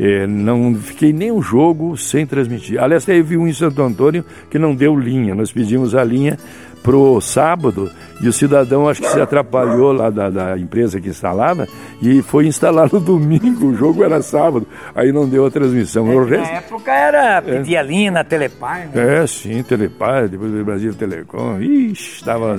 [0.00, 2.82] é, não fiquei nem um jogo sem transmitir.
[2.82, 5.34] Aliás, teve um em Santo Antônio que não deu linha.
[5.34, 6.38] Nós pedimos a linha
[6.82, 11.68] pro sábado e o cidadão acho que se atrapalhou lá da, da empresa que instalava
[12.02, 16.10] e foi instalar no domingo, o jogo era sábado, aí não deu a transmissão.
[16.10, 16.36] É.
[16.38, 17.82] Na época era pedir é.
[17.82, 19.22] linha Telepar, né?
[19.22, 22.58] É, sim, Telepar, depois do Brasil Telecom, ixi, estava...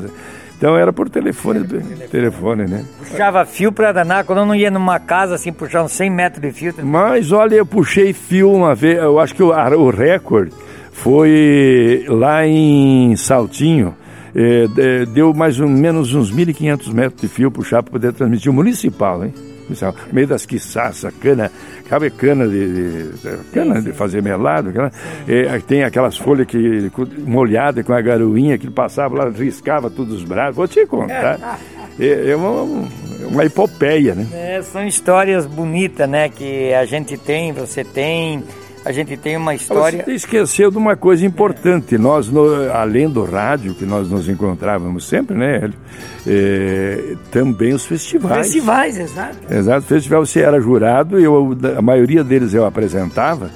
[0.58, 2.84] Então era por telefone, telefone, telefone né?
[2.98, 6.42] Puxava fio para danar, quando eu não ia numa casa assim, puxar uns 100 metros
[6.42, 6.74] de fio.
[6.84, 10.52] Mas olha, eu puxei fio uma vez, eu acho que o, o recorde
[10.92, 13.96] foi lá em Saltinho,
[14.36, 18.54] é, deu mais ou menos uns 1.500 metros de fio puxar para poder transmitir o
[18.54, 19.34] municipal, hein?
[19.70, 21.52] No meio das quiçaças, cana,
[21.88, 24.92] cabe cana de, de cana de fazer melado, aquela,
[25.28, 30.24] é, tem aquelas folhas que molhadas com a garoinha que passava lá, riscava todos os
[30.24, 30.56] braços.
[30.56, 31.60] Vou te contar.
[32.02, 32.62] É, é uma,
[33.28, 34.26] uma epopeia, né?
[34.32, 36.30] É, são histórias bonitas, né?
[36.30, 38.42] Que a gente tem, você tem
[38.86, 40.04] a gente tem uma história.
[40.04, 41.98] Você esqueceu de uma coisa importante.
[41.98, 45.70] Nós, no, além do rádio, que nós nos encontrávamos sempre, né?
[46.26, 48.48] É, também os festivais.
[48.48, 49.38] Festivais, exato.
[49.50, 49.86] Exato.
[49.86, 53.50] Festival você era jurado, eu, a maioria deles eu apresentava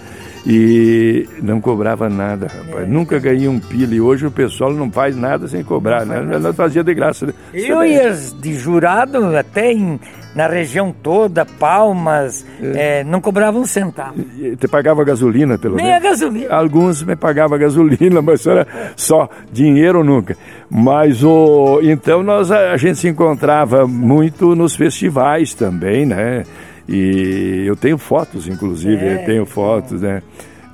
[0.46, 2.84] e não cobrava nada, rapaz.
[2.84, 2.86] É.
[2.86, 6.22] Nunca ganhei um pila e hoje o pessoal não faz nada sem cobrar, né?
[6.40, 7.28] Nós fazia de graça.
[7.28, 7.34] Né?
[7.54, 9.98] Eu ia de jurado até em,
[10.36, 13.00] na região toda, Palmas, é.
[13.00, 14.16] É, não cobrava um centavo.
[14.60, 16.02] Você pagava gasolina, pelo Nem menos?
[16.02, 16.54] Nem a gasolina.
[16.54, 20.36] Alguns me pagavam gasolina, mas era só dinheiro nunca.
[20.70, 26.44] Mas o então nós a gente se encontrava muito nos festivais também, né?
[26.88, 29.18] E eu tenho fotos, inclusive, é.
[29.20, 30.22] tenho fotos, né?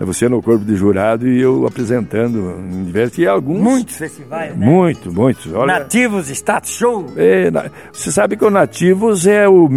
[0.05, 3.59] Você no corpo de jurado e eu apresentando em diversos e alguns.
[3.59, 4.65] Muitos festivais, né?
[4.65, 5.51] Muito, muitos.
[5.53, 7.05] Olha, nativos, status show.
[7.17, 7.51] É,
[7.91, 9.69] você sabe que o Nativos é o,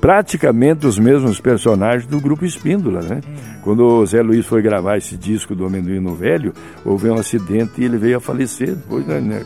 [0.00, 3.20] praticamente os mesmos personagens do grupo Espíndola, né?
[3.28, 3.34] Hum.
[3.62, 7.84] Quando o Zé Luiz foi gravar esse disco do Amendoim Velho, houve um acidente e
[7.84, 9.42] ele veio a falecer depois, né, né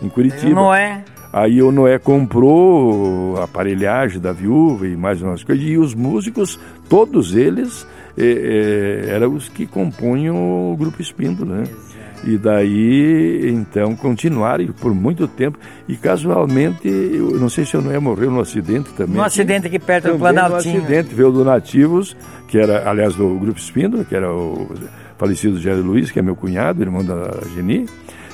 [0.00, 0.54] em Curitiba.
[0.54, 1.04] Não é?
[1.32, 5.64] Aí o Noé comprou a aparelhagem da viúva e mais umas coisas.
[5.64, 7.86] E os músicos, todos eles,
[8.18, 11.64] é, é, eram os que compunham o Grupo Espíndola, né?
[12.24, 15.56] E daí, então, continuaram por muito tempo.
[15.88, 19.14] E casualmente, eu não sei se o Noé morreu no acidente também.
[19.14, 20.74] No acidente aqui perto também do Planaltinho.
[20.74, 22.14] No acidente, veio do Nativos,
[22.48, 24.68] que era, aliás, do Grupo Espíndola, que era o
[25.16, 27.86] falecido Jair Luiz, que é meu cunhado, irmão da Geni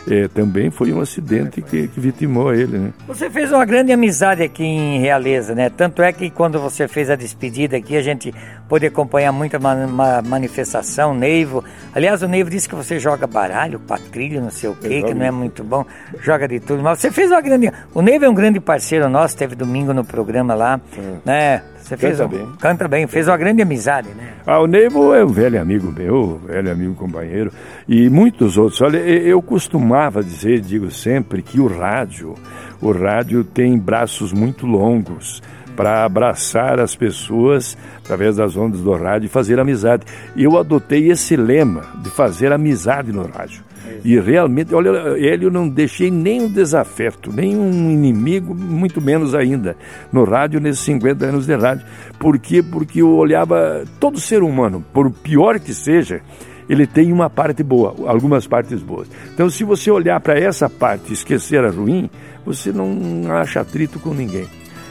[0.08, 2.78] é, também foi um acidente que, que, vitimou ele.
[2.78, 2.92] Né?
[3.08, 5.68] Você fez uma grande amizade aqui em Realeza, né?
[5.68, 8.32] Tanto é que quando você fez a despedida aqui, a gente
[8.68, 11.64] pôde acompanhar muita ma manifestação, Neivo.
[11.94, 15.26] Aliás, o Neivo disse que você joga baralho, patrilho, não sei o quê, que não
[15.26, 15.84] é muito bom,
[16.20, 16.82] joga de tudo.
[16.82, 17.72] Mas você fez uma grande.
[17.92, 21.16] O Neivo é um grande parceiro nosso, teve domingo no programa lá, é.
[21.24, 21.62] né?
[21.86, 22.52] Você fez canta um, bem.
[22.58, 24.32] Canta bem, fez uma grande amizade, né?
[24.44, 27.52] Ah, o Neivo é um velho amigo meu, velho amigo companheiro,
[27.86, 28.80] e muitos outros.
[28.80, 32.34] Olha, eu costumava dizer, digo sempre, que o rádio,
[32.82, 35.40] o rádio tem braços muito longos
[35.76, 40.04] para abraçar as pessoas através das ondas do rádio e fazer amizade.
[40.34, 43.62] E eu adotei esse lema de fazer amizade no rádio.
[44.04, 49.34] E realmente, olha, ele eu não deixei nem um desafeto, nem um inimigo, muito menos
[49.34, 49.76] ainda,
[50.12, 51.86] no rádio, nesses 50 anos de rádio.
[52.18, 52.62] Por quê?
[52.62, 56.20] Porque eu olhava todo ser humano, por pior que seja,
[56.68, 59.08] ele tem uma parte boa, algumas partes boas.
[59.32, 62.10] Então, se você olhar para essa parte e esquecer a ruim,
[62.44, 64.46] você não acha atrito com ninguém.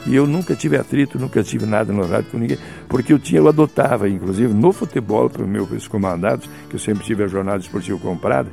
[0.06, 3.40] E eu nunca tive atrito, nunca tive nada no rádio com ninguém, porque eu tinha,
[3.40, 7.58] eu adotava, inclusive, no futebol, para os meus comandados, que eu sempre tive a jornada
[7.58, 8.48] esportiva comprada,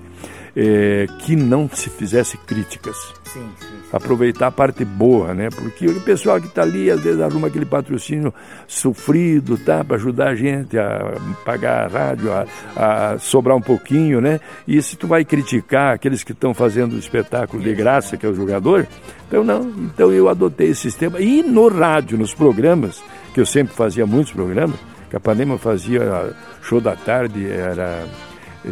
[0.56, 2.96] é, que não se fizesse críticas.
[3.26, 3.74] Sim, sim, sim.
[3.92, 5.50] Aproveitar a parte boa, né?
[5.50, 8.34] Porque o pessoal que está ali, às vezes, arruma aquele patrocínio
[8.68, 9.84] sofrido, tá?
[9.84, 14.39] Para ajudar a gente a pagar a rádio, a, a, sobrar um pouquinho, né?
[14.68, 18.30] E se tu vai criticar aqueles que estão fazendo o espetáculo de graça, que é
[18.30, 18.88] o jogador,
[19.28, 19.62] então não.
[19.70, 21.20] Então eu adotei esse sistema.
[21.20, 24.76] E no rádio, nos programas, que eu sempre fazia muitos programas,
[25.10, 28.04] Capanema fazia show da tarde, era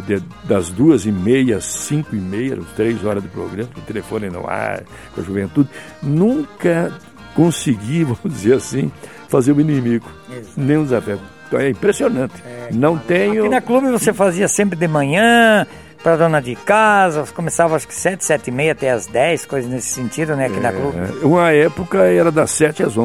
[0.00, 3.84] de, das duas e meia às cinco e meia, três horas de programa, com o
[3.84, 4.82] telefone no ar,
[5.14, 5.68] com a juventude,
[6.02, 6.92] nunca
[7.34, 8.90] consegui, vamos dizer assim,
[9.28, 10.52] fazer o inimigo, Exato.
[10.56, 11.20] nem um desafio.
[11.46, 12.34] Então é impressionante.
[12.46, 13.42] É, Não tenho.
[13.42, 15.66] Aqui na clube você fazia sempre de manhã,
[16.02, 19.70] para dona de casa, começava acho que sete, sete e meia até as dez, coisas
[19.70, 20.98] nesse sentido, né, aqui é, na clube.
[21.22, 22.96] Uma época era das sete às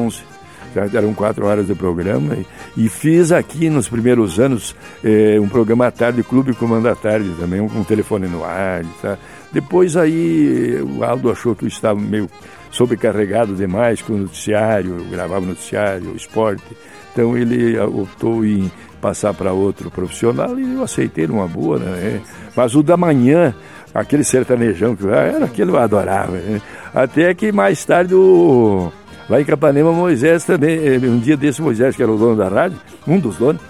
[0.76, 2.34] onze eram quatro horas de programa,
[2.76, 6.94] e, e fiz aqui nos primeiros anos eh, um programa à tarde, Clube Comando à
[6.94, 9.16] Tarde também, um um telefone no ar, tá?
[9.52, 12.28] Depois aí o Aldo achou que eu estava meio
[12.70, 16.76] sobrecarregado demais com o noticiário, eu gravava noticiário, esporte,
[17.12, 22.20] então ele optou em passar para outro profissional e eu aceitei numa boa, né?
[22.54, 23.54] Mas o da manhã,
[23.94, 26.60] aquele sertanejão que era aquele eu adorava, né?
[26.94, 28.92] Até que mais tarde o
[29.28, 32.48] Lá em Capanema, Moisés também, eh, um dia desse Moisés, que era o dono da
[32.48, 33.60] rádio, um dos donos,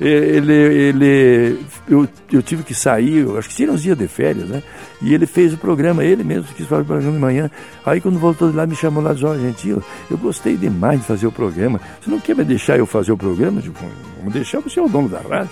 [0.00, 4.62] ele, ele eu, eu tive que sair, acho que tinha uns dias de férias, né?
[5.00, 7.50] E ele fez o programa, ele mesmo quis fazer o programa de manhã.
[7.84, 11.06] Aí quando voltou de lá, me chamou lá e disse, gentil, eu gostei demais de
[11.06, 11.80] fazer o programa.
[12.00, 13.60] Você não quer me deixar eu fazer o programa?
[13.60, 13.78] Tipo,
[14.18, 15.50] vamos deixar você é o dono da rádio.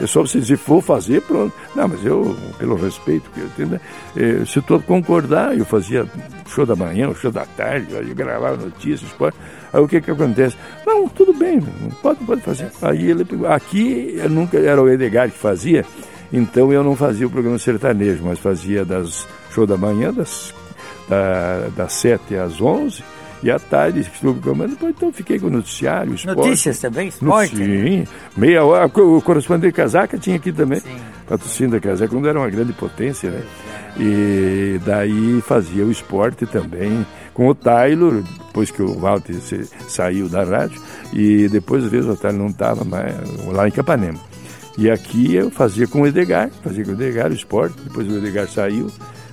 [0.00, 1.54] É só você, se for fazer, pronto.
[1.74, 3.80] Não, mas eu, pelo respeito que eu tenho, né?
[4.16, 6.06] Eh, se tu concordar, eu fazia
[6.48, 9.38] show da manhã, o show da tarde, eu gravava notícias, esporte.
[9.76, 10.56] Aí o que que acontece?
[10.86, 11.60] Não, tudo bem,
[12.02, 12.70] pode, pode fazer.
[12.80, 15.84] Aí ele aqui nunca era o Edgar que fazia,
[16.32, 20.54] então eu não fazia o programa sertanejo, mas fazia das show da manhã, das,
[21.06, 23.04] da, das 7 às 11
[23.42, 24.66] e à tarde estive programa.
[24.66, 26.38] Depois então fiquei com o noticiário, esporte.
[26.38, 27.08] Notícias também?
[27.08, 27.56] Esporte?
[27.56, 28.86] Sim, meia hora.
[28.86, 30.80] O correspondente casaca tinha aqui também.
[30.80, 30.96] Sim.
[31.28, 33.42] Patrocínio da casaca, quando era uma grande potência, né?
[33.98, 39.34] E daí fazia o esporte também com o Taylor, depois que o Walter
[39.88, 40.80] saiu da rádio,
[41.12, 43.14] e depois, às vezes, o Taylor não estava mais
[43.46, 44.18] lá em Capanema.
[44.78, 48.18] E aqui eu fazia com o Edgar, fazia com o Edgar o esporte, depois o
[48.18, 48.90] Edgar saiu,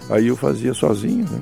[0.10, 1.40] aí eu fazia sozinho, né?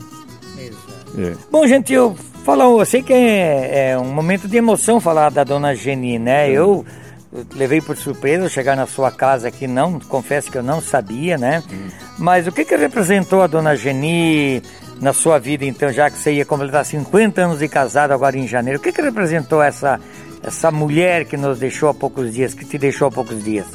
[1.17, 1.33] É.
[1.51, 5.43] Bom, gente, eu falo, eu sei que é, é, um momento de emoção falar da
[5.43, 6.49] dona Geni, né?
[6.49, 6.53] É.
[6.53, 6.85] Eu,
[7.33, 11.37] eu levei por surpresa chegar na sua casa aqui, não, confesso que eu não sabia,
[11.37, 11.63] né?
[11.71, 11.89] Hum.
[12.19, 14.61] Mas o que que representou a dona Geni
[14.99, 18.47] na sua vida, então, já que você ia completar 50 anos de casado agora em
[18.47, 18.79] janeiro?
[18.79, 19.99] O que, que representou essa,
[20.43, 23.65] essa mulher que nos deixou há poucos dias, que te deixou há poucos dias?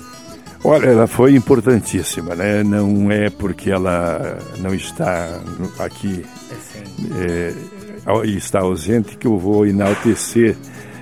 [0.63, 2.63] Olha, ela foi importantíssima, né?
[2.63, 5.41] Não é porque ela não está
[5.79, 6.25] aqui
[7.21, 7.53] é,
[8.25, 10.57] e está ausente que eu vou enaltecer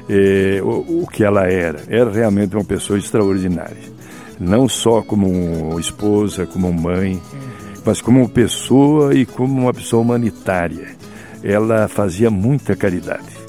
[0.09, 1.83] é, o, o, que ela era.
[1.89, 3.95] Era realmente uma pessoa extraordinária.
[4.39, 7.21] Não só como esposa, como mãe,
[7.85, 10.89] mas como pessoa e como uma pessoa humanitária.
[11.43, 13.45] Ela fazia muita caridade.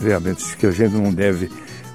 [0.00, 1.50] Realmente, que a gente não deve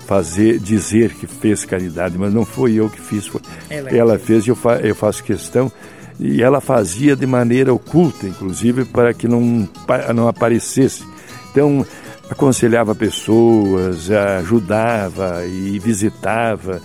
[0.07, 4.45] fazer, dizer que fez caridade, mas não foi eu que fiz, foi ela, ela fez
[4.47, 5.71] e eu, fa, eu faço questão.
[6.19, 9.69] E ela fazia de maneira oculta, inclusive, para que não,
[10.13, 11.03] não aparecesse.
[11.51, 11.85] Então,
[12.29, 16.81] aconselhava pessoas, ajudava e visitava.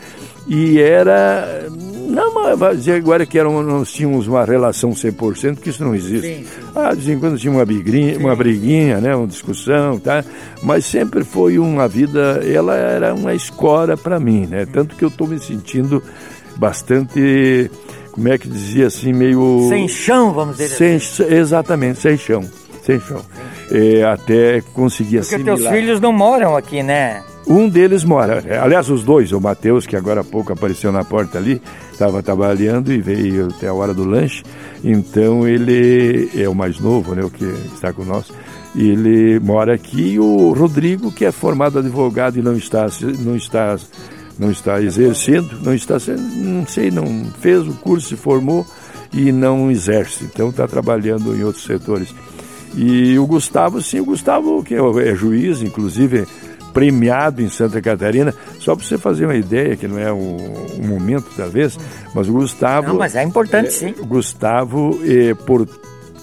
[0.46, 1.68] E era.
[2.08, 6.26] Não, mas agora que eram, nós tínhamos uma relação 100%, que isso não existe.
[6.26, 6.66] Sim, sim.
[6.74, 10.22] Ah, de vez em quando tinha uma briguinha, uma briguinha, né, uma discussão, tá?
[10.62, 14.66] Mas sempre foi uma vida, ela era uma escola para mim, né?
[14.66, 16.02] Tanto que eu estou me sentindo
[16.56, 17.70] bastante,
[18.12, 19.66] como é que dizia assim, meio...
[19.70, 21.24] Sem chão, vamos dizer sem, assim.
[21.34, 22.44] Exatamente, sem chão,
[22.84, 23.22] sem chão.
[23.74, 25.56] É, até conseguir Porque assimilar.
[25.56, 27.22] Porque teus filhos não moram aqui, né?
[27.46, 31.36] Um deles mora, aliás, os dois, o Matheus, que agora há pouco apareceu na porta
[31.36, 31.60] ali,
[31.92, 34.42] estava trabalhando e veio até a hora do lanche.
[34.82, 37.44] Então ele é o mais novo, né, o que
[37.74, 38.32] está com nós.
[38.74, 42.86] Ele mora aqui e o Rodrigo, que é formado advogado e não está,
[43.20, 43.76] não está,
[44.38, 48.66] não está exercendo, não está sendo, não sei, não fez o curso, se formou
[49.12, 50.24] e não exerce.
[50.24, 52.08] Então está trabalhando em outros setores.
[52.76, 56.26] E o Gustavo, sim, o Gustavo, que é, é juiz, inclusive
[56.72, 58.34] premiado em Santa Catarina.
[58.58, 61.78] Só para você fazer uma ideia, que não é o, o momento talvez,
[62.14, 62.88] mas o Gustavo.
[62.88, 63.94] Não, mas é importante é, sim.
[64.06, 65.68] Gustavo, é, por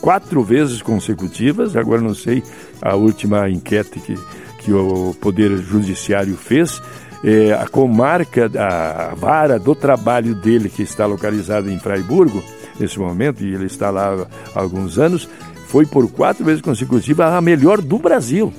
[0.01, 2.43] quatro vezes consecutivas, agora não sei
[2.81, 4.15] a última enquete que,
[4.59, 6.81] que o Poder Judiciário fez,
[7.23, 12.43] é, a comarca, a vara do trabalho dele, que está localizada em Fraiburgo,
[12.79, 15.29] nesse momento, e ele está lá há alguns anos,
[15.71, 18.51] foi por quatro vezes consecutivas a melhor do Brasil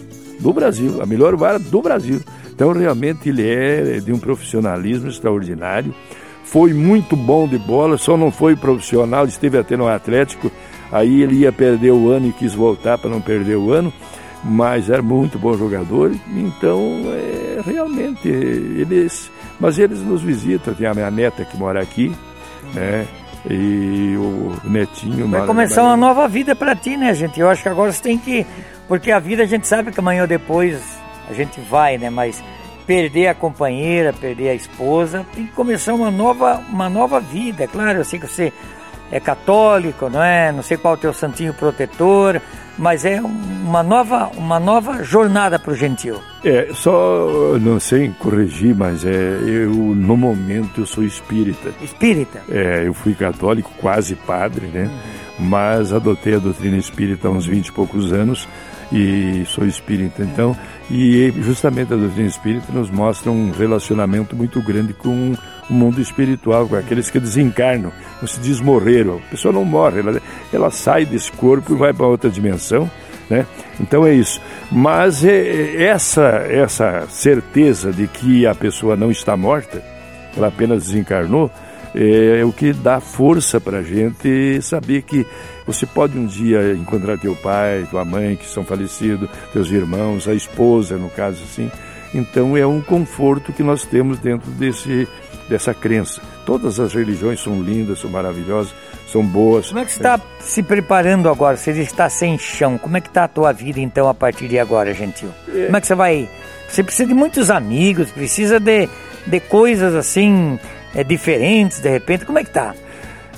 [0.43, 2.21] do Brasil, a melhor vara do Brasil.
[2.53, 5.95] Então, realmente, ele é de um profissionalismo extraordinário.
[6.45, 10.51] Foi muito bom de bola, só não foi profissional, esteve até no Atlético.
[10.91, 13.93] Aí ele ia perder o ano e quis voltar para não perder o ano,
[14.43, 16.11] mas era muito bom jogador.
[16.35, 19.31] Então, é, realmente, eles.
[19.61, 22.13] Mas eles nos visitam, tem a minha neta que mora aqui,
[22.75, 23.07] né?
[23.49, 25.29] E o netinho.
[25.29, 27.41] Vai começar uma nova vida para ti, né, gente?
[27.41, 28.47] Eu acho que agora você tem que
[28.93, 30.81] porque a vida a gente sabe que amanhã ou depois
[31.29, 32.11] a gente vai, né?
[32.11, 32.43] Mas
[32.87, 37.65] perder a companheira, perder a esposa, tem que começar uma nova, uma nova vida.
[37.65, 38.53] É claro, eu sei que você
[39.13, 40.51] é católico, não é?
[40.51, 42.41] Não sei qual é o teu santinho protetor,
[42.79, 46.19] mas é uma nova, uma nova jornada para o gentil.
[46.43, 51.71] É, só não sei corrigir, mas é eu no momento eu sou espírita.
[51.83, 52.43] Espírita?
[52.49, 54.85] É, eu fui católico, quase padre, né?
[54.85, 55.47] Uhum.
[55.47, 58.49] Mas adotei a doutrina espírita há uns 20 e poucos anos
[58.93, 60.23] e sou espírita.
[60.23, 60.57] Então,
[60.91, 65.35] e justamente a doutrina espírita nos mostra um relacionamento muito grande com
[65.69, 69.17] o mundo espiritual, com aqueles que desencarnam, não se diz morreram.
[69.17, 70.21] A pessoa não morre, ela,
[70.53, 72.91] ela sai desse corpo e vai para outra dimensão.
[73.31, 73.47] Né?
[73.81, 74.41] Então é isso.
[74.71, 79.83] Mas é, é, essa, essa certeza de que a pessoa não está morta,
[80.37, 81.51] ela apenas desencarnou,
[81.95, 85.27] é, é o que dá força para a gente saber que
[85.67, 90.35] você pode um dia encontrar teu pai, tua mãe que são falecidos, teus irmãos, a
[90.35, 91.71] esposa, no caso assim.
[92.15, 95.09] Então é um conforto que nós temos dentro desse,
[95.49, 96.21] dessa crença.
[96.45, 98.75] Todas as religiões são lindas, são maravilhosas,
[99.07, 99.69] são boas.
[99.69, 101.57] Como é que você está se preparando agora?
[101.57, 102.77] Você está sem chão.
[102.77, 105.31] Como é que está a tua vida então a partir de agora, Gentil?
[105.49, 105.67] É...
[105.67, 106.29] Como é que você vai...
[106.69, 108.89] Você precisa de muitos amigos, precisa de,
[109.27, 110.59] de coisas assim
[110.95, 112.25] é, diferentes de repente.
[112.25, 112.75] Como é que tá?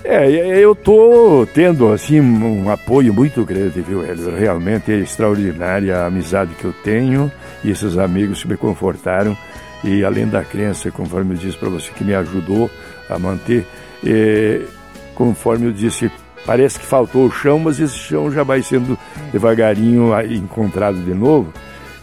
[0.05, 0.29] É,
[0.59, 4.03] eu tô tendo assim um apoio muito grande, viu?
[4.37, 7.33] Realmente é extraordinária a amizade que eu tenho
[7.65, 9.35] e esses amigos que me confortaram
[9.85, 12.71] e além da crença, conforme eu disse para você, que me ajudou
[13.09, 13.67] a manter,
[14.05, 14.63] é,
[15.15, 16.11] conforme eu disse,
[16.47, 18.99] parece que faltou o chão, mas esse chão já vai sendo
[19.31, 21.53] devagarinho encontrado de novo.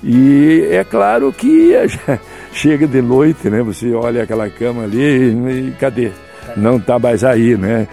[0.04, 1.74] E é claro que
[2.54, 3.62] chega de noite, né?
[3.62, 6.12] Você olha aquela cama ali e cadê?
[6.56, 7.88] Não está mais aí, né?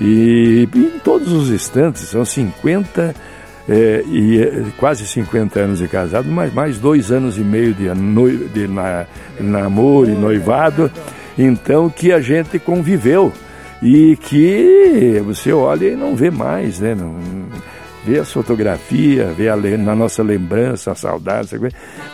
[0.00, 3.14] E, em todos os instantes, são 50
[3.68, 7.84] é, e é, quase 50 anos de casado, mas mais dois anos e meio de,
[8.52, 9.06] de na,
[9.40, 10.90] namoro e noivado,
[11.38, 13.32] então que a gente conviveu
[13.82, 16.94] e que você olha e não vê mais, né?
[16.94, 17.14] Não,
[18.04, 21.50] ver as fotografias, ver a, na nossa lembrança, a saudade,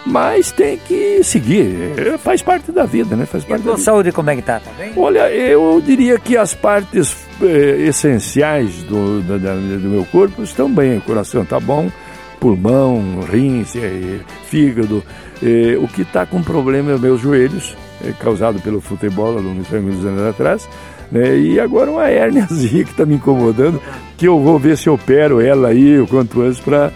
[0.06, 3.26] mas tem que seguir, é, faz parte da vida, né?
[3.26, 4.60] Faz parte e a tua saúde como é que tá?
[4.60, 4.92] tá bem?
[4.96, 10.98] Olha, eu diria que as partes eh, essenciais do, do, do, meu corpo estão bem,
[10.98, 11.90] o coração está bom,
[12.38, 15.02] pulmão, rins, eh, fígado,
[15.42, 19.72] eh, o que está com problema é meus joelhos, eh, causado pelo futebol há uns
[19.72, 20.68] anos atrás,
[21.10, 21.36] né?
[21.38, 23.80] E agora uma hérniazinha que está me incomodando,
[24.16, 26.92] que eu vou ver se eu opero ela aí o quanto antes para.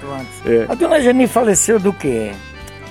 [0.47, 2.31] É, a dona Jani faleceu do quê?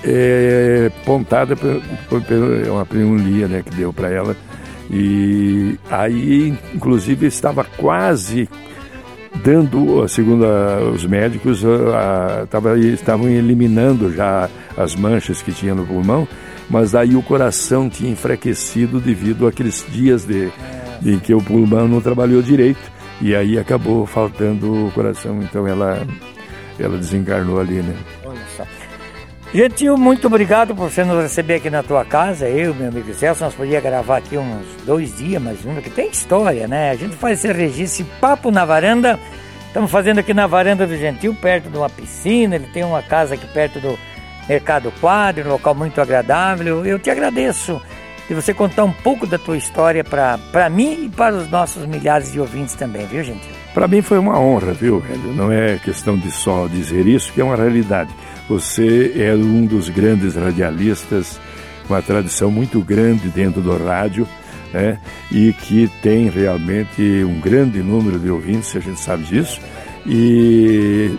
[0.04, 4.36] É, pontada por, por, por uma pneumonia né, que deu para ela.
[4.90, 8.48] E aí, inclusive, estava quase
[9.42, 15.74] dando, segundo a, os médicos, a, a, tava, estavam eliminando já as manchas que tinha
[15.74, 16.28] no pulmão,
[16.68, 20.50] mas aí o coração tinha enfraquecido devido àqueles dias de
[21.04, 26.06] em que o pulmão não trabalhou direito e aí acabou faltando o coração, então ela
[26.78, 27.94] ela desencarnou ali, né?
[28.24, 28.64] Olha só.
[29.54, 32.48] Gentil, muito obrigado por você nos receber aqui na tua casa.
[32.48, 36.66] Eu, meu amigo Celso, nós podíamos gravar aqui uns dois dias, mas que tem história,
[36.66, 36.90] né?
[36.90, 39.16] A gente faz esse registro, esse papo na varanda.
[39.68, 42.56] Estamos fazendo aqui na varanda do Gentil, perto de uma piscina.
[42.56, 43.96] Ele tem uma casa aqui perto do
[44.48, 46.84] Mercado Quadro, um local muito agradável.
[46.84, 47.80] Eu te agradeço
[48.28, 52.32] de você contar um pouco da tua história para mim e para os nossos milhares
[52.32, 53.46] de ouvintes também, viu, gente?
[53.72, 55.34] Para mim foi uma honra, viu, velho?
[55.34, 58.10] Não é questão de só dizer isso, que é uma realidade.
[58.48, 61.40] Você é um dos grandes radialistas,
[61.88, 64.26] uma tradição muito grande dentro do rádio,
[64.72, 64.98] né?
[65.30, 69.60] E que tem realmente um grande número de ouvintes, a gente sabe disso.
[70.06, 71.16] E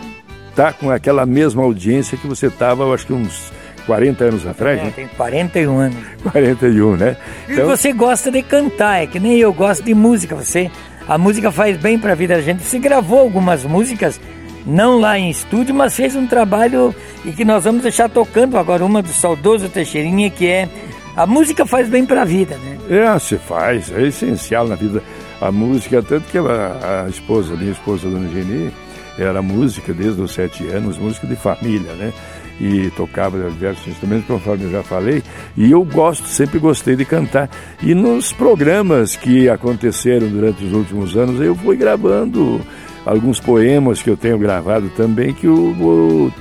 [0.55, 3.51] tá com aquela mesma audiência que você estava, eu acho que uns
[3.85, 4.93] 40 anos atrás, é, né?
[4.95, 5.97] Tem 41 anos.
[6.31, 7.17] 41, né?
[7.49, 7.65] Então...
[7.65, 10.35] E você gosta de cantar, é que nem eu gosto de música.
[10.35, 10.69] Você,
[11.07, 12.63] a música faz bem para a vida da gente.
[12.63, 14.19] Você gravou algumas músicas,
[14.65, 18.83] não lá em estúdio, mas fez um trabalho e que nós vamos deixar tocando agora
[18.83, 20.67] uma do saudoso Teixeirinha, que é
[21.15, 22.77] a música faz bem para a vida, né?
[22.89, 25.01] É, se faz, é essencial na vida.
[25.39, 28.71] A música, tanto que a, a esposa, minha esposa, Dona Geni,
[29.17, 32.11] era música desde os sete anos, música de família, né?
[32.59, 35.21] E tocava diversos instrumentos, conforme eu já falei,
[35.57, 37.49] e eu gosto, sempre gostei de cantar.
[37.81, 42.61] E nos programas que aconteceram durante os últimos anos, eu fui gravando
[43.05, 46.31] alguns poemas que eu tenho gravado também, que eu,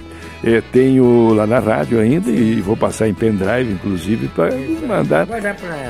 [0.42, 4.50] eu tenho lá na rádio ainda e vou passar em pendrive, inclusive, para
[4.86, 5.26] mandar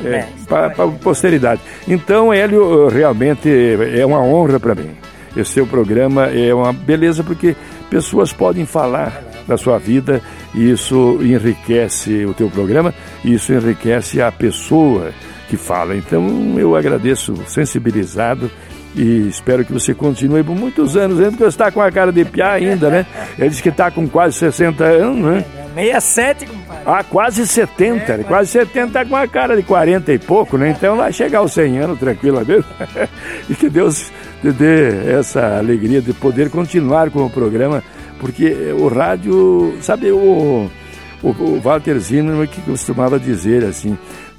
[0.05, 1.61] é, para a posteridade.
[1.87, 3.49] Então, Hélio, realmente
[3.95, 4.91] é uma honra para mim.
[5.37, 7.57] Esse seu programa é uma beleza porque
[7.91, 10.23] pessoas podem falar da sua vida
[10.55, 15.13] e isso enriquece o teu programa e isso enriquece a pessoa
[15.49, 15.97] que fala.
[15.97, 18.51] Então eu agradeço, sensibilizado
[18.97, 22.13] e espero que você continue por muitos anos, ainda que você está com a cara
[22.13, 23.07] de piá ainda, né?
[23.39, 25.45] Ele disse que está com quase 60 anos, né?
[25.75, 26.83] 67, compadre.
[26.87, 30.71] Ah, quase 70, é, quase 70 tá com a cara de 40 e pouco, né?
[30.71, 32.65] Então vai chegar aos 100 anos tranquilamente.
[33.51, 37.83] e que Deus te dê essa alegria de poder continuar com o programa
[38.21, 40.71] porque o rádio, sabe, o,
[41.23, 43.97] o, o Walter Zimmermann que costumava dizer assim,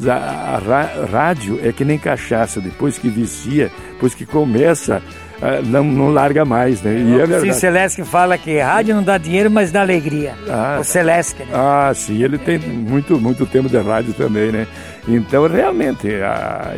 [0.07, 5.01] a, a, rádio é que nem cachaça, depois que vicia, depois que começa,
[5.65, 6.93] não, não larga mais, né?
[6.93, 7.53] E é verdade.
[7.53, 10.33] Sim, Celeste fala que rádio não dá dinheiro, mas dá alegria.
[10.49, 11.49] Ah, o Celeste, né?
[11.53, 14.67] Ah, sim, ele tem muito, muito tempo de rádio também, né?
[15.07, 16.71] Então, realmente, a,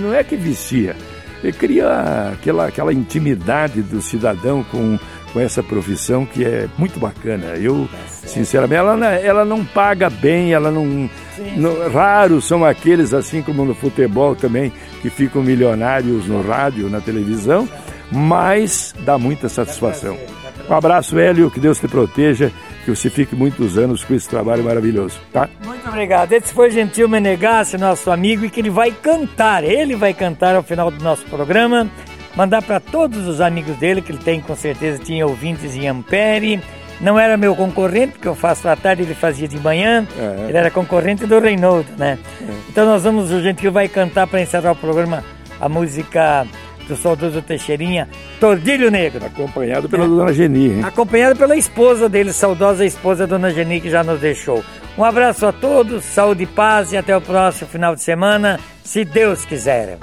[0.00, 0.96] não é que vicia,
[1.42, 4.98] ele cria aquela, aquela intimidade do cidadão com
[5.34, 7.56] com essa profissão que é muito bacana.
[7.56, 7.88] Eu,
[8.24, 11.10] sinceramente, ela, ela não paga bem, ela não,
[11.56, 11.90] não.
[11.90, 14.72] Raros são aqueles, assim como no futebol também,
[15.02, 17.68] que ficam milionários no rádio, na televisão,
[18.12, 20.16] mas dá muita satisfação.
[20.70, 22.50] Um abraço, Hélio, que Deus te proteja,
[22.84, 25.48] que você fique muitos anos com esse trabalho maravilhoso, tá?
[25.64, 26.32] Muito obrigado.
[26.32, 30.62] Esse foi Gentil Menegassi, nosso amigo, e que ele vai cantar, ele vai cantar ao
[30.62, 31.90] final do nosso programa
[32.36, 36.60] mandar para todos os amigos dele, que ele tem com certeza, tinha ouvintes em Ampere.
[37.00, 40.06] Não era meu concorrente, porque eu faço à tarde, ele fazia de manhã.
[40.18, 40.48] É.
[40.48, 42.18] Ele era concorrente do Reinaldo, né?
[42.40, 42.52] É.
[42.68, 45.24] Então nós vamos, o Gentil vai cantar para encerrar o programa
[45.60, 46.46] a música
[46.86, 48.08] do saudoso Teixeirinha,
[48.38, 49.24] Tordilho Negro.
[49.24, 50.08] Acompanhado pela é.
[50.08, 50.84] dona Geni, hein?
[50.84, 54.62] Acompanhado pela esposa dele, saudosa esposa dona Geni, que já nos deixou.
[54.96, 59.04] Um abraço a todos, saúde e paz e até o próximo final de semana, se
[59.04, 59.98] Deus quiser.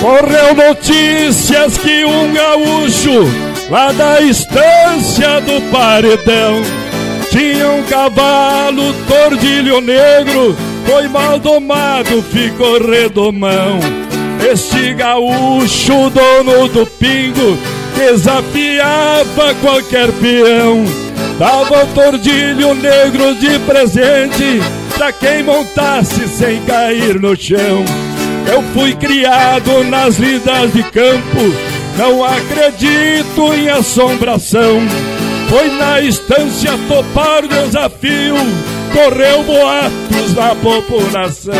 [0.00, 6.62] Correu notícias que um gaúcho lá da estância do paredão
[7.30, 10.56] tinha um cavalo tordilho negro,
[10.86, 13.78] foi mal domado, ficou redomão.
[14.50, 17.58] Este gaúcho, dono do pingo,
[17.96, 20.84] desafiava qualquer peão.
[21.38, 24.60] Dava o tordilho negro de presente
[24.96, 27.84] pra quem montasse sem cair no chão.
[28.50, 31.54] Eu fui criado nas lidas de campo,
[31.98, 34.80] não acredito em assombração.
[35.50, 38.36] Foi na estância topar o desafio,
[38.92, 41.54] correu boatos na população.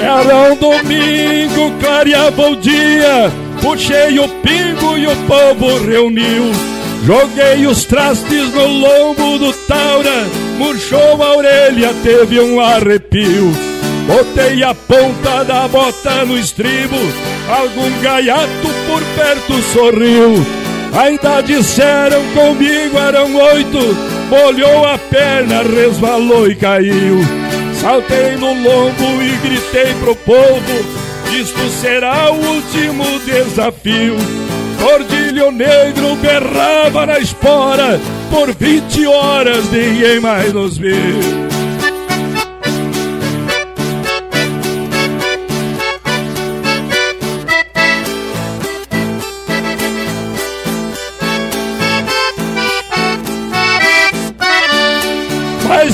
[0.00, 3.32] Era um domingo, clareava o dia,
[3.62, 6.52] puxei o pingo e o povo reuniu.
[7.04, 10.26] Joguei os trastes no lombo do Taura,
[10.58, 13.50] murchou a orelha, teve um arrepio.
[14.06, 16.96] Botei a ponta da bota no estribo,
[17.48, 20.44] algum gaiato por perto sorriu.
[20.92, 23.78] Ainda disseram comigo eram oito,
[24.28, 27.20] molhou a perna, resvalou e caiu.
[27.80, 34.16] Saltei no lombo e gritei pro povo: Isto será o último desafio.
[34.80, 41.52] Cordilho negro berrava na espora, por 20 horas ninguém mais nos viu.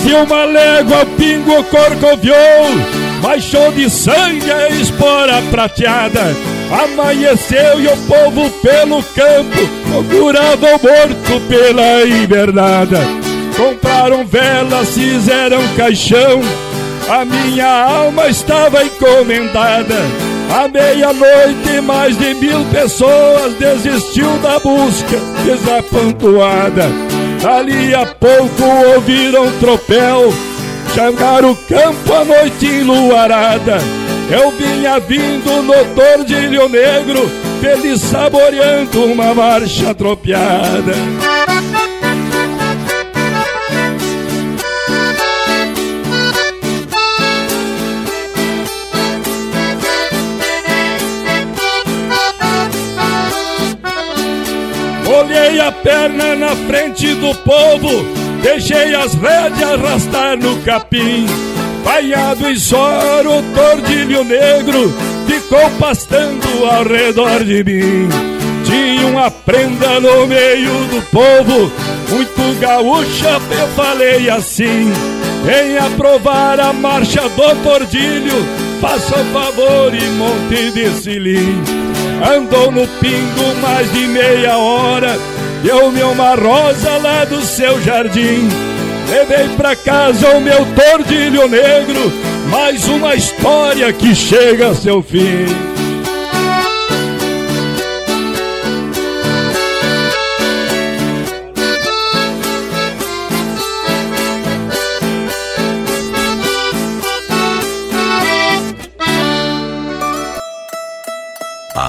[0.09, 6.23] e uma légua pingo corcoviou, baixou de sangue a espora prateada.
[6.71, 12.99] Amanheceu e o povo pelo campo procurava o morto pela invernada.
[13.57, 16.41] Compraram velas, fizeram caixão,
[17.09, 19.97] a minha alma estava encomendada.
[20.51, 26.87] À meia-noite, mais de mil pessoas desistiu da busca desapantoada.
[27.43, 28.64] Dali a pouco
[28.95, 30.33] ouviram tropel,
[30.95, 33.78] Changaram o campo à noite enluarada.
[34.30, 37.30] Eu vinha vindo no tordilho negro,
[37.61, 40.93] feliz saboreando uma marcha tropeada.
[55.07, 61.26] Olhei a perna na frente do povo, deixei as rédeas arrastar no capim.
[61.84, 64.93] Banhado em soro, tordilho negro
[65.26, 68.09] ficou pastando ao redor de mim.
[68.64, 71.72] Tinha uma prenda no meio do povo,
[72.11, 74.93] muito gaúcha, eu falei assim.
[75.45, 78.47] Venha provar a marcha do tordilho,
[78.80, 81.64] faça o favor e monte desse linho.
[82.36, 85.16] Andou no pingo mais de meia hora
[85.62, 88.48] Deu-me uma rosa lá do seu jardim
[89.09, 92.12] Levei pra casa o meu tordilho negro
[92.50, 95.46] Mais uma história que chega a seu fim